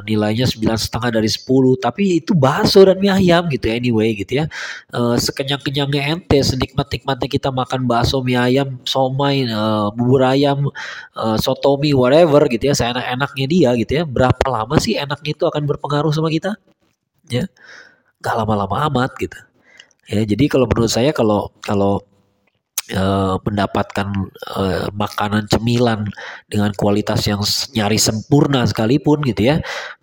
nilainya 0.09 0.49
sembilan 0.49 0.81
setengah 0.81 1.09
dari 1.13 1.29
10, 1.29 1.77
tapi 1.77 2.17
itu 2.25 2.33
bakso 2.33 2.81
dan 2.89 2.97
mie 2.97 3.13
ayam 3.13 3.45
gitu 3.53 3.69
ya, 3.69 3.77
anyway 3.77 4.17
gitu 4.17 4.33
ya. 4.41 4.45
E, 4.89 4.99
sekenyang-kenyangnya 5.21 6.01
ente, 6.17 6.41
senikmat-nikmatnya 6.41 7.29
kita 7.29 7.53
makan 7.53 7.85
bakso, 7.85 8.25
mie 8.25 8.41
ayam, 8.41 8.81
somai, 8.81 9.45
e, 9.45 9.61
bubur 9.93 10.25
ayam, 10.25 10.73
e, 11.13 11.25
sotomi, 11.37 11.93
whatever 11.93 12.49
gitu 12.49 12.65
ya, 12.65 12.73
seenak-enaknya 12.73 13.45
dia 13.45 13.69
gitu 13.77 13.91
ya. 14.01 14.03
Berapa 14.09 14.45
lama 14.49 14.81
sih 14.81 14.97
enaknya 14.97 15.37
itu 15.37 15.45
akan 15.45 15.69
berpengaruh 15.69 16.09
sama 16.09 16.33
kita? 16.33 16.57
Ya. 17.31 17.47
Gak 18.21 18.35
lama-lama 18.35 18.89
amat 18.91 19.15
gitu. 19.21 19.46
Ya, 20.07 20.23
jadi 20.23 20.47
kalau 20.47 20.65
menurut 20.71 20.87
saya 20.91 21.11
kalau 21.11 21.51
kalau 21.59 21.99
uh, 22.95 23.35
mendapatkan 23.43 24.07
uh, 24.55 24.87
makanan 24.95 25.51
cemilan 25.51 26.07
dengan 26.47 26.71
kualitas 26.79 27.27
yang 27.27 27.43
nyaris 27.75 28.07
sempurna 28.07 28.63
sekalipun 28.63 29.19
gitu 29.27 29.51
ya, 29.51 29.55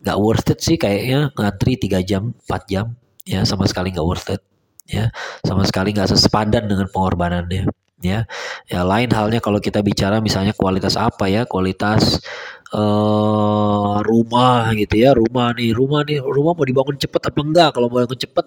nggak 0.05 0.19
worth 0.21 0.53
it 0.53 0.61
sih 0.61 0.77
kayaknya 0.77 1.33
ngantri 1.33 1.81
3 1.81 2.05
jam, 2.05 2.37
4 2.45 2.69
jam, 2.69 2.87
ya 3.25 3.49
sama 3.49 3.65
sekali 3.65 3.97
nggak 3.97 4.05
worth 4.05 4.29
it, 4.29 4.43
ya 4.89 5.09
sama 5.41 5.65
sekali 5.65 5.97
nggak 5.97 6.13
sesepadan 6.13 6.69
dengan 6.69 6.87
pengorbanannya 6.93 7.65
ya. 8.05 8.29
Ya 8.69 8.81
lain 8.85 9.09
halnya 9.09 9.41
kalau 9.41 9.57
kita 9.57 9.81
bicara 9.81 10.21
misalnya 10.21 10.53
kualitas 10.53 11.01
apa 11.01 11.33
ya, 11.33 11.49
kualitas 11.49 12.21
uh, 12.75 14.03
rumah 14.03 14.75
gitu 14.75 14.95
ya 14.99 15.15
rumah 15.15 15.55
nih 15.55 15.71
rumah 15.71 16.03
nih 16.03 16.19
rumah 16.21 16.53
mau 16.59 16.67
dibangun 16.67 16.99
cepet 16.99 17.23
apa 17.31 17.41
enggak? 17.41 17.69
Kalau 17.75 17.87
mau 17.87 18.03
bangun 18.03 18.19
cepet 18.19 18.47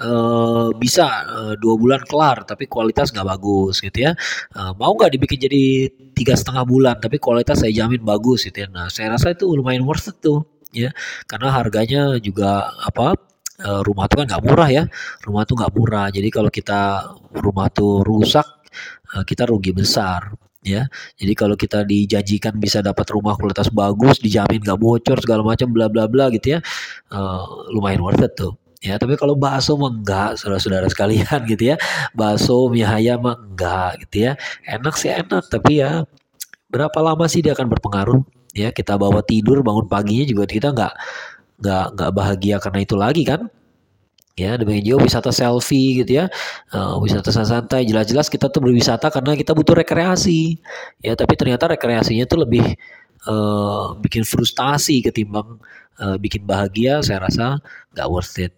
uh, 0.00 0.68
bisa 0.76 1.06
uh, 1.28 1.54
dua 1.60 1.74
bulan 1.76 2.00
kelar 2.08 2.48
tapi 2.48 2.64
kualitas 2.66 3.12
nggak 3.12 3.26
bagus 3.26 3.84
gitu 3.84 3.98
ya. 4.08 4.12
Uh, 4.56 4.72
mau 4.80 4.96
nggak 4.96 5.12
dibikin 5.12 5.38
jadi 5.46 5.92
tiga 6.16 6.34
setengah 6.34 6.64
bulan 6.64 6.96
tapi 6.98 7.20
kualitas 7.20 7.60
saya 7.60 7.72
jamin 7.84 8.00
bagus 8.02 8.48
gitu 8.48 8.64
ya. 8.64 8.68
Nah 8.72 8.88
saya 8.88 9.12
rasa 9.14 9.36
itu 9.36 9.46
lumayan 9.52 9.84
worth 9.84 10.08
it 10.08 10.16
tuh 10.24 10.48
ya. 10.72 10.90
Karena 11.28 11.52
harganya 11.52 12.16
juga 12.18 12.72
apa 12.80 13.14
rumah 13.56 14.04
tuh 14.04 14.20
kan 14.20 14.26
nggak 14.28 14.44
murah 14.44 14.68
ya. 14.68 14.84
Rumah 15.24 15.42
tuh 15.48 15.54
nggak 15.56 15.72
murah. 15.76 16.06
Jadi 16.12 16.28
kalau 16.32 16.50
kita 16.52 16.80
rumah 17.40 17.68
tuh 17.72 18.04
rusak 18.04 18.44
kita 19.24 19.48
rugi 19.48 19.72
besar 19.72 20.28
ya. 20.66 20.90
Jadi 21.14 21.32
kalau 21.38 21.54
kita 21.54 21.86
dijanjikan 21.86 22.58
bisa 22.58 22.82
dapat 22.82 23.06
rumah 23.14 23.38
kualitas 23.38 23.70
bagus, 23.70 24.18
dijamin 24.18 24.58
gak 24.66 24.82
bocor 24.82 25.22
segala 25.22 25.46
macam 25.46 25.70
bla 25.70 25.86
bla 25.86 26.10
bla 26.10 26.26
gitu 26.34 26.58
ya, 26.58 26.60
uh, 27.14 27.70
lumayan 27.70 28.02
worth 28.02 28.26
it 28.26 28.34
tuh. 28.34 28.58
Ya, 28.84 29.00
tapi 29.00 29.16
kalau 29.16 29.34
bakso 29.38 29.74
mah 29.78 29.88
enggak, 29.88 30.36
saudara-saudara 30.36 30.86
sekalian 30.90 31.40
gitu 31.52 31.74
ya. 31.74 31.76
Bakso 32.12 32.68
mie 32.68 32.84
ayam 32.84 33.22
mah 33.22 33.38
enggak 33.38 34.04
gitu 34.06 34.30
ya. 34.30 34.32
Enak 34.66 34.94
sih 34.98 35.10
enak, 35.14 35.46
tapi 35.48 35.80
ya 35.80 36.04
berapa 36.68 36.98
lama 37.00 37.24
sih 37.30 37.40
dia 37.40 37.54
akan 37.54 37.70
berpengaruh? 37.70 38.20
Ya, 38.52 38.74
kita 38.74 38.98
bawa 38.98 39.22
tidur 39.24 39.60
bangun 39.62 39.86
paginya 39.86 40.24
juga 40.26 40.44
kita 40.48 40.72
nggak 40.72 40.94
nggak 41.56 41.86
nggak 41.96 42.10
bahagia 42.12 42.56
karena 42.60 42.80
itu 42.84 42.94
lagi 43.00 43.22
kan 43.24 43.48
ya 44.36 44.60
demikian 44.60 44.84
juga 44.84 44.98
wisata 45.08 45.32
selfie 45.32 46.04
gitu 46.04 46.22
ya. 46.22 46.28
Uh, 46.70 47.00
wisata 47.00 47.32
santai 47.32 47.88
jelas-jelas 47.88 48.28
kita 48.28 48.52
tuh 48.52 48.60
berwisata 48.60 49.08
karena 49.08 49.32
kita 49.32 49.56
butuh 49.56 49.72
rekreasi. 49.72 50.60
Ya 51.00 51.16
tapi 51.16 51.34
ternyata 51.40 51.72
rekreasinya 51.72 52.28
tuh 52.28 52.44
lebih 52.44 52.76
uh, 53.26 53.96
bikin 53.98 54.22
frustasi 54.28 55.00
ketimbang 55.00 55.56
uh, 55.98 56.20
bikin 56.20 56.44
bahagia 56.44 57.00
saya 57.00 57.24
rasa 57.24 57.64
nggak 57.96 58.08
worth 58.12 58.36
it. 58.36 58.52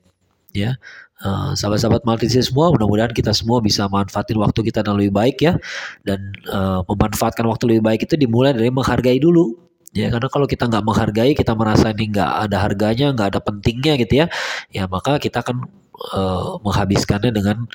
Ya 0.50 0.76
uh, 1.22 1.54
sahabat-sahabat 1.54 2.02
maltisi 2.02 2.42
semua 2.42 2.74
mudah-mudahan 2.74 3.14
kita 3.14 3.30
semua 3.30 3.62
bisa 3.62 3.86
manfaatin 3.86 4.38
waktu 4.38 4.60
kita 4.66 4.82
dengan 4.82 4.98
lebih 4.98 5.14
baik 5.14 5.36
ya. 5.38 5.54
Dan 6.02 6.34
uh, 6.50 6.82
memanfaatkan 6.90 7.46
waktu 7.46 7.78
lebih 7.78 7.82
baik 7.86 8.00
itu 8.02 8.18
dimulai 8.18 8.50
dari 8.50 8.70
menghargai 8.74 9.22
dulu 9.22 9.67
ya 9.96 10.12
karena 10.12 10.28
kalau 10.28 10.44
kita 10.44 10.68
nggak 10.68 10.84
menghargai 10.84 11.32
kita 11.32 11.56
merasa 11.56 11.92
ini 11.96 12.12
nggak 12.12 12.30
ada 12.44 12.56
harganya 12.60 13.08
nggak 13.16 13.28
ada 13.36 13.40
pentingnya 13.40 13.96
gitu 13.96 14.24
ya 14.24 14.26
ya 14.68 14.84
maka 14.84 15.16
kita 15.16 15.40
akan 15.40 15.64
uh, 16.14 16.58
menghabiskannya 16.62 17.30
dengan 17.34 17.66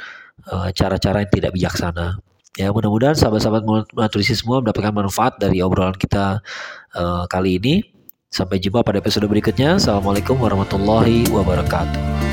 eh, 0.50 0.70
cara-cara 0.76 1.24
yang 1.24 1.32
tidak 1.32 1.52
bijaksana. 1.56 2.20
Ya 2.54 2.70
mudah-mudahan 2.70 3.18
sahabat-sahabat 3.18 3.66
nutrisi 3.98 4.38
semua 4.38 4.62
mendapatkan 4.62 4.94
manfaat 4.94 5.42
dari 5.42 5.66
obrolan 5.66 5.98
kita 5.98 6.38
uh, 6.94 7.26
kali 7.26 7.58
ini. 7.58 7.82
Sampai 8.30 8.62
jumpa 8.62 8.86
pada 8.86 9.02
episode 9.02 9.26
berikutnya. 9.26 9.82
Assalamualaikum 9.82 10.38
warahmatullahi 10.38 11.26
wabarakatuh 11.34 12.33